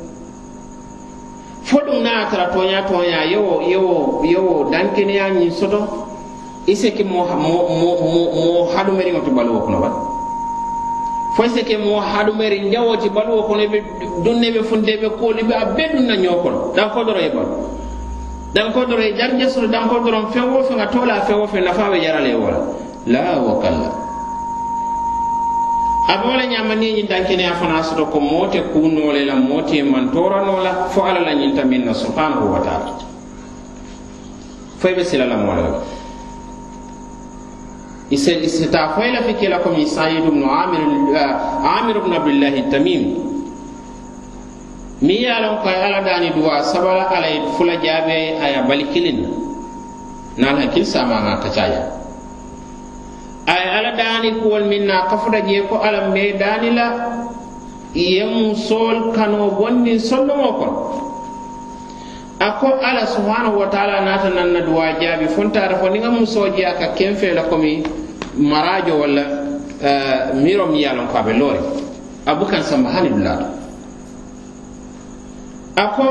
fo 1.68 1.78
ɗum 1.86 2.02
na 2.04 2.12
a 2.24 2.30
tara 2.32 2.48
toña 2.54 2.82
toña 2.88 3.26
yewo 3.32 3.62
yewo 3.62 4.22
yewo 4.24 4.70
dankineya 4.72 5.30
ñin 5.30 5.52
soto. 5.52 6.08
I 6.68 6.76
se 6.76 6.92
mo 7.04 7.24
mo 7.28 8.68
haɗumeriŋo 8.76 9.20
ti 9.24 9.32
baluwo 9.32 9.60
kono 9.60 9.80
bala 9.80 9.96
fo 11.36 11.44
i 11.44 11.50
se 11.50 11.64
ke 11.64 11.78
moo 11.78 12.02
jawo 12.72 12.98
ti 12.98 13.10
baluwo 13.10 13.44
kono 13.44 13.64
ɓe 13.72 13.84
dunne 14.24 14.52
ɓe 14.52 14.64
funte 14.64 14.98
be 15.02 15.10
kooli 15.20 15.44
ɓe 15.44 15.54
a 15.54 15.66
bee 15.76 15.90
dunna 15.96 16.16
ñoo 16.16 16.42
kono. 16.44 16.74
Danko 16.76 17.04
doro 17.04 17.20
e 17.20 17.30
balu 17.30 17.52
danko 18.54 18.86
doro 18.86 19.02
e 19.02 19.14
jarje 19.18 19.50
soto 19.50 19.68
danko 19.68 20.00
doron 20.00 20.28
feŋ 20.34 20.46
wo 20.54 20.64
feŋ 20.64 20.80
a 20.80 20.88
toola 20.88 21.22
feŋ 21.28 21.38
wo 21.40 21.48
feŋ 21.48 21.64
nafaa 21.64 21.98
jarale 22.02 22.30
e 22.32 22.36
wo 22.36 22.50
la 23.08 23.40
wa 23.40 23.62
kalla. 23.62 24.07
a 26.08 26.18
be 26.18 26.28
wo 26.28 26.36
le 26.38 26.48
ñaama 26.48 26.74
ñiŋ 26.76 27.06
dankeneya 27.08 27.54
fanaŋ 27.60 27.84
soto 27.84 28.06
ko 28.08 28.20
moo 28.20 28.48
te 28.48 28.62
kuu 28.72 28.88
le 29.12 29.26
la 29.26 29.36
moo 29.36 29.62
te 29.64 29.84
mantoora 29.84 30.40
la 30.64 30.88
fo 30.88 31.04
alla 31.04 31.20
la 31.20 31.34
ñinta 31.36 31.64
miŋ 31.66 31.84
na 31.84 31.94
subhanahu 31.94 32.48
wa 32.54 32.60
taala. 32.60 32.96
Fo 34.80 34.88
i 34.88 34.94
be 34.96 35.04
sila 35.04 35.26
la 35.26 35.36
moo 35.36 35.54
le 35.54 35.62
la 35.62 35.82
isita 38.10 38.90
fo 38.96 39.02
i 39.04 39.12
lafi 39.12 39.34
ke 39.36 39.50
la 39.50 39.60
komi 39.60 39.86
sayid 39.86 40.24
ibnu 40.24 40.46
amir, 40.48 40.80
uh, 41.12 41.78
amir 41.78 42.00
tamim 42.72 43.04
miŋ 45.02 45.20
ye 45.20 45.28
a 45.30 45.40
loŋ 45.42 45.56
ko 45.62 45.68
alla 45.68 46.02
daani 46.02 46.30
duwa 46.32 46.64
sabala 46.64 47.04
alla 47.12 47.28
ye 47.28 47.42
fula 47.58 47.76
jaabe 47.84 48.40
a 48.40 48.48
ye 48.48 48.62
bali 48.66 48.86
kiliŋ 48.94 49.18
na 50.38 50.54
naal 50.54 50.56
hakkil 50.64 50.86
saamaŋa 50.86 51.97
a 53.48 53.54
ye 53.54 53.68
alla 53.78 53.92
daani 53.96 54.32
kuwol 54.42 54.66
min 54.68 54.86
na 54.86 55.08
kafuta 55.10 55.42
jee 55.42 55.62
ko 55.70 55.80
ala 55.82 56.10
mee 56.10 56.34
daani 56.38 56.72
la. 56.76 56.88
Yemu 57.96 58.50
musool 58.54 59.14
kano 59.16 59.50
bonni 59.58 60.00
sollomo 60.00 60.52
kon. 60.60 60.74
A 62.40 62.60
ko 62.60 62.68
alla 62.78 63.08
subhanahu 63.08 63.58
wa 63.60 63.68
taala 63.68 64.02
naata 64.06 64.30
nan 64.30 64.54
na 64.54 64.62
duwa 64.62 64.94
jaabi. 65.00 65.28
Fontaata 65.28 65.80
fo 65.80 65.90
ni 65.90 66.04
a 66.04 66.10
musoo 66.12 66.50
je 66.56 66.64
a 66.66 66.74
ka 66.78 66.94
keŋ 66.94 67.16
la 67.34 67.44
komi 67.50 67.84
marajo 68.38 69.00
walla 69.00 69.24
eh, 69.82 70.32
uh, 70.34 70.36
miro 70.36 70.68
mi 70.68 70.82
ye 70.84 70.90
ko 70.90 71.18
a 71.18 71.24
be 71.24 71.34
loori. 71.34 71.60
A 72.28 72.62
samba 72.62 72.90
hani 72.92 73.10
dulaato 73.10 73.58
a 75.78 75.88
ko 75.96 76.06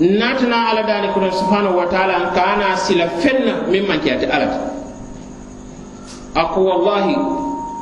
natana 0.00 0.70
ala 0.70 0.82
dani 0.86 1.08
kono 1.14 1.30
subhanahu 1.32 1.76
wa 1.78 1.86
taala 1.90 2.30
kana 2.34 2.76
sila 2.76 3.08
fenna 3.18 3.66
min 3.70 3.82
mankiyati 3.86 4.26
alata 4.30 4.70
ako 6.38 6.58
wallahi 6.64 7.14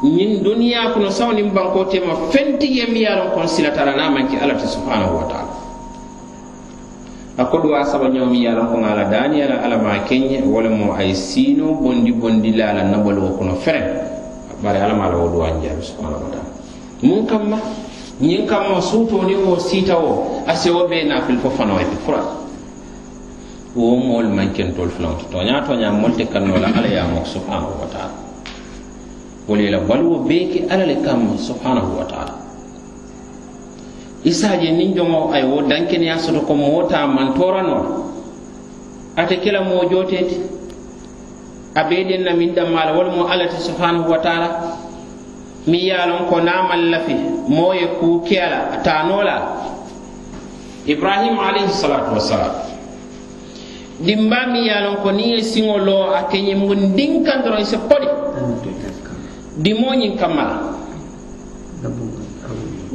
ñin 0.05 0.41
duniya 0.45 0.93
kono 0.97 1.11
sawnin 1.13 1.53
banko 1.53 1.85
tema 1.93 2.17
fenti 2.33 2.79
ye 2.81 2.87
mi 2.89 3.05
yaron 3.05 3.33
kon 3.37 3.49
sila 3.49 3.71
tara 3.73 3.93
na 3.97 4.09
manki 4.09 4.37
alata 4.37 4.65
subhanahu 4.69 5.17
wa 5.17 5.25
taala. 5.29 5.53
Ako 7.37 7.61
duwa 7.61 7.85
saba 7.85 8.09
ñawmi 8.09 8.49
yaron 8.49 8.73
kon 8.73 8.85
ala 8.85 9.05
dani 9.13 9.45
ala 9.45 9.61
ala 9.61 9.77
ma 9.77 10.01
kenye 10.09 10.41
wala 10.49 10.73
mo 10.73 10.97
ay 10.97 11.13
sino 11.13 11.77
bondi 11.77 12.13
bondi 12.13 12.57
la 12.57 12.73
ala 12.73 12.83
nabalo 12.89 13.37
kono 13.37 13.57
fere. 13.61 13.85
Bare 14.65 14.81
ala 14.81 14.95
ma 14.97 15.09
la 15.13 15.17
wo 15.21 15.29
duwa 15.29 15.53
njaabi 15.53 15.85
subhanahu 15.85 16.25
wa 16.25 16.31
taala. 16.33 16.51
Mun 17.05 17.21
kamma 17.29 17.59
ñiŋ 18.21 18.47
kamma 18.49 18.81
suutoo 18.81 19.29
niŋ 19.29 19.45
wo 19.45 19.59
siita 19.61 19.93
wo 20.01 20.41
a 20.49 20.57
sewo 20.57 20.89
bee 20.89 21.05
naafili 21.05 21.37
fo 21.39 21.51
fanawo 21.51 21.81
ye 21.81 21.87
fura. 22.05 22.25
Wo 23.77 23.93
moolu 24.01 24.33
maŋ 24.33 24.57
kentoolu 24.57 24.89
fanaŋo 24.97 25.17
to 25.21 25.25
tooñaa 25.33 25.61
tooñaa 25.69 25.93
moolu 25.93 26.17
te 26.17 26.25
kannoo 26.25 26.57
la 26.57 26.73
alla 26.73 26.89
ye 26.89 26.97
a 26.99 27.05
moku 27.05 27.29
subhanahu 27.29 27.77
wa 27.77 27.87
taala. 27.93 28.17
Wolu 29.49 29.63
ye 29.63 29.71
la 29.71 29.81
baluwo 29.85 30.25
bee 30.25 30.49
ke 30.49 30.65
alla 30.73 30.87
le 30.87 30.97
kamma 31.05 31.37
subhanahu 31.37 31.93
wa 31.99 32.05
taala. 32.09 32.33
Isaaje 34.25 34.73
niŋ 34.73 34.97
joŋo 34.97 35.29
a 35.33 35.39
ye 35.39 35.45
wo 35.45 35.61
dankeneyaa 35.69 36.17
soto 36.19 36.41
ko 36.49 36.55
moo 36.55 36.89
taa 36.89 37.05
maŋ 37.07 37.37
toora 37.37 37.61
ate 39.17 39.37
ke 39.45 39.53
la 39.53 39.61
moo 39.61 39.85
jootee 39.91 40.25
ti. 40.25 40.37
A 41.77 41.85
bee 41.85 42.05
den 42.09 42.25
na 42.25 42.33
miŋ 42.33 42.55
dammaa 42.57 42.85
la 42.89 42.93
wolu 42.97 43.11
mu 43.13 43.23
alla 43.29 43.45
ti 43.45 43.61
subhanahu 43.61 44.09
wa 44.09 44.19
taala. 44.25 44.76
mi 45.67 45.79
ye 45.87 45.93
a 45.95 46.07
lon 46.07 46.27
ko 46.31 46.41
naa 46.41 46.77
lafi 46.77 47.15
moo 47.49 47.73
ye 47.75 47.87
kuu 47.99 48.21
ke 48.27 48.37
la 48.37 48.61
a 48.75 48.77
taanoo 48.83 49.23
la 49.23 49.37
ibrahima 50.87 51.49
alayhi 51.49 51.73
salatu 51.73 52.15
wasalam 52.15 52.67
dimba 54.01 54.47
mi 54.53 54.67
ye 54.67 54.73
a 54.73 54.81
lon 54.85 54.97
ko 55.03 55.11
niŋ 55.11 55.29
ye 55.35 55.43
siŋo 55.43 55.79
loo 55.79 56.13
a 56.13 56.29
ke 56.29 56.39
ñiŋ 56.41 56.61
ndiŋ 56.93 57.25
kaŋ 57.25 57.39
doroŋ 57.45 57.61
i 57.61 57.65
se 57.65 57.79
poli. 57.89 58.09
Dimoo 59.57 59.95
ñiŋ 59.95 60.17
kamma 60.21 60.45
la 61.83 61.89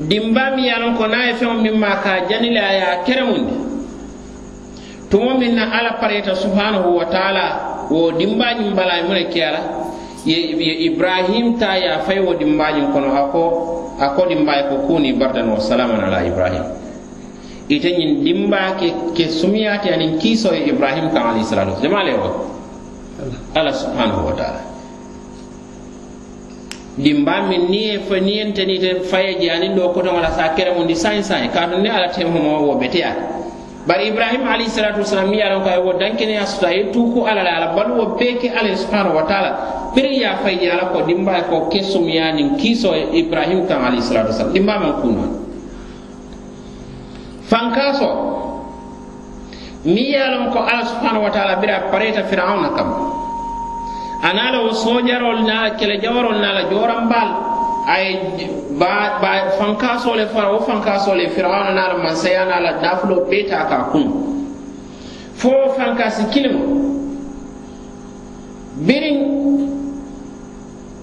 dimba 0.08 0.56
mi 0.56 0.64
ye 0.70 0.72
a 0.72 0.80
lon 0.80 0.94
ko 0.96 1.06
niŋ 1.08 1.20
a 1.22 1.26
ye 1.28 1.34
feŋo 1.34 1.54
miŋ 1.58 1.76
maa 1.76 1.98
ka 2.04 2.10
a 2.14 2.26
jani 2.30 2.50
le 2.54 2.60
a 2.62 2.72
ye 2.74 2.82
a 2.82 2.96
keremundi 3.06 3.54
tumo 5.10 5.38
miŋ 5.38 5.52
na 5.56 5.64
alla 5.74 5.94
pareta 5.98 6.36
subhanahu 6.36 6.96
wa 6.98 7.06
taala 7.06 7.46
wo 7.90 8.12
dimba 8.14 8.54
ñiŋ 8.54 8.76
bala 8.76 8.98
ye 9.02 9.04
mu 9.04 9.14
ne 9.14 9.26
ke 9.28 9.42
a 9.42 9.52
la 9.52 9.62
ibrahim 10.26 11.58
ta 11.58 11.74
ya 11.78 12.00
fay 12.06 12.20
wo 12.22 12.34
dimbañin 12.38 12.94
kono 12.94 13.10
ako 13.10 13.44
ako 13.98 14.22
dimbay 14.30 14.70
ko 14.70 14.86
kuni 14.86 15.14
bardan 15.18 15.50
wa 15.50 15.58
salaman 15.62 16.02
ala 16.02 16.22
ibrahim. 16.26 16.66
Ite 17.72 17.90
ñin 17.96 18.22
dimba 18.26 18.76
ke 18.78 18.92
ke 19.16 19.30
sumiyati 19.32 19.90
anin 19.90 20.20
kiso 20.20 20.52
e 20.52 20.68
ibrahim 20.70 21.10
kan 21.14 21.34
alayhi 21.34 21.46
salatu 21.48 21.80
jama 21.82 22.04
le 22.04 22.14
wo? 22.18 22.30
Ala 23.56 23.72
subhanahu 23.72 24.28
wa 24.28 24.34
ta'ala. 24.36 24.62
Dimba 27.00 27.48
min 27.48 27.72
ni 27.72 27.96
fa 28.06 28.20
ni 28.20 28.42
enteni 28.44 28.78
te 28.78 29.00
faye 29.08 29.40
je 29.40 29.48
anin 29.50 29.74
do 29.74 29.88
ko 29.94 30.02
to 30.04 30.12
wala 30.12 30.30
sa 30.36 30.52
kere 30.54 30.76
mun 30.76 30.86
di 30.86 30.96
sain 30.98 31.24
sain. 31.24 31.50
Ka 31.50 31.66
ne 31.66 31.88
ala 31.90 32.12
te 32.12 32.26
mo 32.26 32.62
wo 32.68 32.76
beteya 32.76 33.41
bari 33.88 34.14
ibrahima 34.14 34.54
alayhi 34.54 34.70
salatu 34.70 35.02
wasalam 35.02 35.30
mi 35.30 35.42
ye 35.42 35.50
ko 35.50 35.70
a 35.70 35.80
wo 35.82 35.94
dankeneya 35.98 36.46
sota 36.46 36.70
ye 36.70 36.94
tuuku 36.94 37.26
ala 37.26 37.42
ala 37.42 37.74
baluwo 37.74 38.14
bee 38.18 38.38
beke 38.38 38.54
ala 38.54 38.70
subhanahu 38.78 39.18
wa 39.18 39.26
taala. 39.26 39.52
Biri 39.92 40.24
ya 40.24 40.40
fay 40.40 40.56
fayi 40.56 40.72
ala 40.72 40.94
ko 40.94 41.04
dimba 41.04 41.44
ko 41.52 41.68
ke 41.68 41.84
ya 41.84 42.32
nin 42.32 42.56
kiso 42.56 42.96
ibrahim 42.96 43.68
kan 43.68 43.92
alayhi 43.92 44.06
salatu 44.06 44.32
wasalam 44.32 44.54
dimba 44.56 44.80
ma 44.80 44.90
kuno 45.04 45.26
fankaso 47.50 48.10
mi 49.84 50.16
ye 50.16 50.24
ko 50.54 50.60
ala 50.64 50.84
subhanahu 50.86 51.28
wa 51.28 51.32
taala 51.34 51.60
bira 51.60 51.92
pareta 51.92 52.24
firawuna 52.24 52.70
kam. 52.78 52.90
Anala 54.22 54.62
wo 54.62 54.72
sojarol 54.78 55.42
na 55.44 55.74
kele 55.76 55.98
jawarol 55.98 56.38
na 56.38 56.54
la 56.54 56.64
joranbaal 56.70 57.51
ay 57.88 58.20
ba, 58.78 59.18
ba 59.22 59.52
fankaso 59.58 60.16
le 60.16 60.28
fara 60.28 60.52
wo 60.54 60.60
fankaso 60.62 61.16
le 61.16 61.30
fir'auna 61.30 61.74
na 61.74 61.88
la 61.94 61.98
mansaya 61.98 62.46
na 62.46 62.60
la 62.60 62.72
dafulo 62.82 63.26
beta 63.30 63.66
ka 63.70 63.90
kun. 63.92 64.08
Fo 65.36 65.74
fankasi 65.78 66.26
kilima 66.30 66.62
birin 68.86 69.18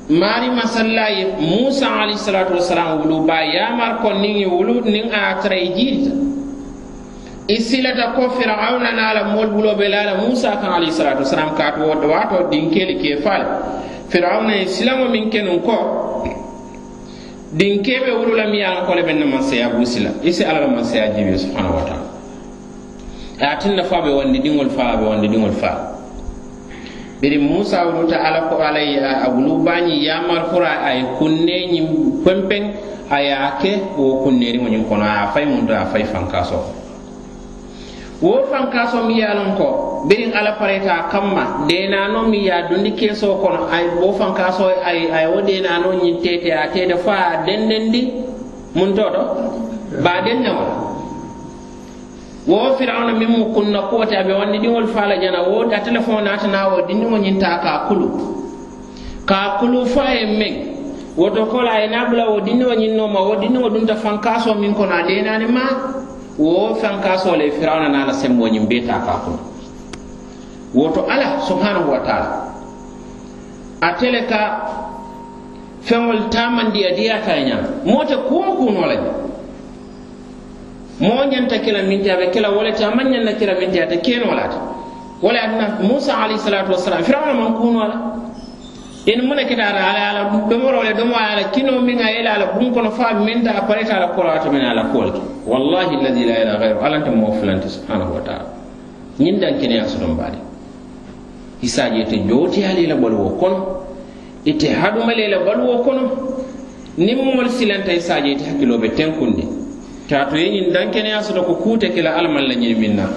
mari 0.09 0.49
masallaye 0.51 1.37
musa 1.41 1.87
alayhi 1.91 2.19
salatu 2.19 2.55
wassalam 2.55 3.03
wulu 3.03 3.27
ba 3.27 3.43
yamar 3.45 3.99
ko 4.01 4.13
nin 4.15 4.37
ye 4.37 4.47
wulu 4.47 4.81
nin 4.85 5.11
a 5.13 5.37
tara 5.43 5.57
jirta 5.59 6.11
isilata 7.49 8.15
ko 8.17 8.31
fir'auna 8.31 8.93
na 8.95 9.13
la 9.15 9.23
moolu 9.35 9.51
bulo 9.59 9.75
be 9.77 9.89
la 9.89 10.15
musa 10.23 10.57
kan 10.63 10.73
alayhi 10.81 10.93
salatu 10.93 11.23
wasalam 11.27 11.57
kaatu 11.57 11.81
wo 11.83 11.95
waato 12.09 12.49
dinkeli 12.51 12.97
ke 13.03 13.21
fal 13.23 13.43
fir'auna 14.09 14.57
islamo 14.65 15.09
min 15.11 15.29
kenun 15.31 15.61
ko. 15.61 15.77
din 17.53 17.81
kebe 17.83 18.13
wurula 18.13 18.47
mi 18.53 18.61
yan 18.61 18.85
kole 18.85 19.03
ɓen 19.03 19.19
na 19.21 19.27
masaya 19.27 19.69
busila 19.73 20.11
isi 20.23 20.45
ala 20.45 20.61
la 20.61 20.69
masaya 20.69 21.13
jibi 21.17 21.39
subhanahu 21.39 21.77
wa 21.81 21.85
ta'ala. 21.89 22.07
A 23.41 23.57
tinna 23.57 23.85
fa 23.85 24.01
ɓe 24.05 24.11
wonde 24.13 24.39
dingol 24.43 24.69
fa 24.71 24.97
ɓe 25.01 25.05
wonde 25.05 25.29
dingol 25.29 25.53
fa. 25.57 25.97
Biri 27.21 27.39
musa 27.39 27.87
wuruta 27.89 28.15
ala 28.21 28.47
ko 28.47 28.63
alay 28.63 28.99
a 29.03 29.27
wulu 29.31 29.65
bañi 29.65 30.05
yamar 30.07 30.51
fura 30.55 30.87
ay 30.87 31.03
kunneñi 31.19 31.67
nyim 31.73 31.87
pempen 32.23 32.75
aya 33.11 33.59
ke 33.59 33.81
wo 33.97 34.23
kunneri 34.23 34.59
moñin 34.61 34.85
kono 34.87 35.03
a 35.03 35.33
fay 35.35 35.45
mun 35.45 35.67
do 35.67 35.75
a 35.75 35.87
fay 35.91 36.05
fankaso. 36.05 36.63
wo 38.23 38.43
fankaso 38.51 39.05
mi 39.07 39.21
yalon 39.21 39.55
ko 39.57 40.03
birin 40.09 40.35
ala 40.35 40.59
pareta 40.59 41.07
kamma 41.11 41.67
denano 41.69 42.27
mi 42.27 42.47
ya 42.47 42.67
dundi 42.69 42.93
keso 42.99 43.39
kono 43.39 43.71
ay 43.71 43.95
wo 43.99 44.13
fankaso 44.13 44.69
ay 44.83 45.07
ay 45.11 45.27
wo 45.31 45.39
denano 45.41 45.95
nyin 46.03 46.19
tete 46.23 46.51
a 46.51 46.67
tete 46.71 46.97
fa 46.99 47.43
dendendi 47.47 48.11
mun 48.75 48.95
toto 48.95 49.23
ba 50.03 50.21
ne 50.21 50.51
wala? 50.51 50.75
Wo 52.49 52.73
firawna 52.79 53.13
min 53.13 53.29
mu 53.29 53.53
kunna 53.53 53.83
koote 53.91 54.17
aɓe 54.17 54.33
wanni 54.33 54.59
ɗiŋol 54.59 54.87
fala 54.89 55.17
jana 55.21 55.43
wo 55.43 55.63
a 55.71 55.79
téléphone 55.85 56.25
natana 56.25 56.69
wo 56.73 56.81
dindiŋo 56.89 57.19
ñinta 57.19 57.61
ka 57.63 57.85
kulu. 57.89 58.09
Ka 59.27 59.59
kulu 59.61 59.85
fa 59.87 60.03
a 60.09 60.15
ye 60.15 60.27
meŋ 60.39 60.55
woto 61.17 61.45
kola 61.47 61.71
a 61.73 61.81
ye 61.83 61.89
nabula 61.89 62.31
wo 62.33 62.41
dindiŋo 62.41 62.75
ñinnoma 62.75 63.21
wo 63.21 63.35
dindiŋo 63.37 63.69
dunta 63.69 63.95
fankaso 63.97 64.55
min 64.55 64.73
kono 64.75 64.95
a 64.95 65.03
denani 65.03 65.47
ma 65.47 65.61
wo 66.39 66.75
fɛn 66.75 67.01
ka 67.03 67.17
sɔrɔ 67.17 67.37
le 67.37 67.51
firawuna 67.51 67.89
n'a 67.89 68.07
la 68.07 68.13
sɛmbo 68.13 68.49
ɲin 68.49 68.67
bɛɛ 68.69 68.87
ta 68.87 69.01
k'a 69.05 69.21
wo 70.75 70.89
to 70.93 71.01
ala 71.09 71.41
subhanahu 71.49 71.89
wa 71.91 71.99
taala. 72.05 72.45
A 73.81 73.95
tele 73.99 74.27
ka 74.27 74.69
feŋol 75.83 76.29
tamandiya 76.31 76.95
diya 76.95 77.21
ka 77.25 77.33
ɲa 77.33 77.57
moo 77.87 78.05
te 78.05 78.15
kuumu 78.29 78.53
kuuno 78.57 78.87
le 78.87 78.97
moo 81.01 81.25
ñanta 81.31 81.59
kela 81.61 81.83
min 81.83 82.03
te 82.03 82.11
a 82.11 82.17
be 82.17 82.31
kela 82.31 82.51
wo 82.51 82.63
le 82.63 82.73
te 82.73 82.83
a 82.85 82.91
maŋ 82.95 83.07
ñanta 83.09 83.33
kela 83.39 83.55
min 83.59 83.71
te 83.71 83.79
ate 83.83 84.01
keenoo 84.03 84.35
la 84.35 84.43
ate 84.45 84.59
wo 85.23 85.31
le 85.31 85.39
atina 85.39 85.79
musa 85.81 86.13
alayhi 86.19 86.39
salatu 86.39 86.73
wasalam 86.73 87.03
firawuna 87.03 87.35
maŋ 87.35 87.55
kuuno 87.57 87.79
la 87.87 87.97
in 89.09 89.23
mona 89.27 89.45
kitara 89.45 89.81
ala 89.89 90.11
ala 90.11 90.49
domoro 90.51 90.83
le 90.83 90.93
domo 90.93 91.15
ala 91.17 91.49
kino 91.51 91.81
min 91.81 91.99
a 91.99 92.11
ila 92.21 92.31
ala 92.37 92.47
bun 92.53 92.71
kono 92.75 92.91
fa 92.91 93.15
min 93.15 93.43
ta 93.43 93.53
apareta 93.57 93.97
ala 93.97 94.09
kolato 94.15 94.51
min 94.53 94.61
ala 94.61 94.85
kolke 94.93 95.21
wallahi 95.47 95.97
alladhi 95.97 96.25
la 96.29 96.35
ila 96.45 96.55
ghayru 96.61 96.79
ala 96.85 97.01
ta 97.01 97.11
mawfilanti 97.11 97.69
subhanahu 97.69 98.15
wa 98.15 98.21
ta'ala. 98.21 98.53
Nyin 99.19 99.41
dan 99.41 99.59
kene 99.59 99.77
ya 99.81 99.89
sudon 99.89 100.13
bade 100.15 100.37
isaje 101.63 102.05
te 102.05 102.19
joti 102.29 102.65
ala 102.65 102.79
ila 102.79 102.97
balwo 102.97 103.31
kono 103.41 103.59
ite 104.45 104.69
hadumale 104.77 105.17
le 105.17 105.25
ila 105.29 105.39
balwo 105.41 105.79
kono 105.85 106.03
nim 106.99 107.19
mol 107.25 107.49
silanta 107.49 107.93
isaje 107.93 108.37
te 108.37 108.45
hakilo 108.45 108.77
be 108.79 108.89
tenkunde 108.93 109.45
tato 110.09 110.37
yin 110.37 110.71
dan 110.71 110.91
kene 110.93 111.09
ya 111.09 111.23
sudo 111.23 111.43
ko 111.49 111.55
kuta 111.55 111.89
kila 111.89 112.13
alman 112.17 112.45
la 112.45 112.57
minna. 112.57 113.09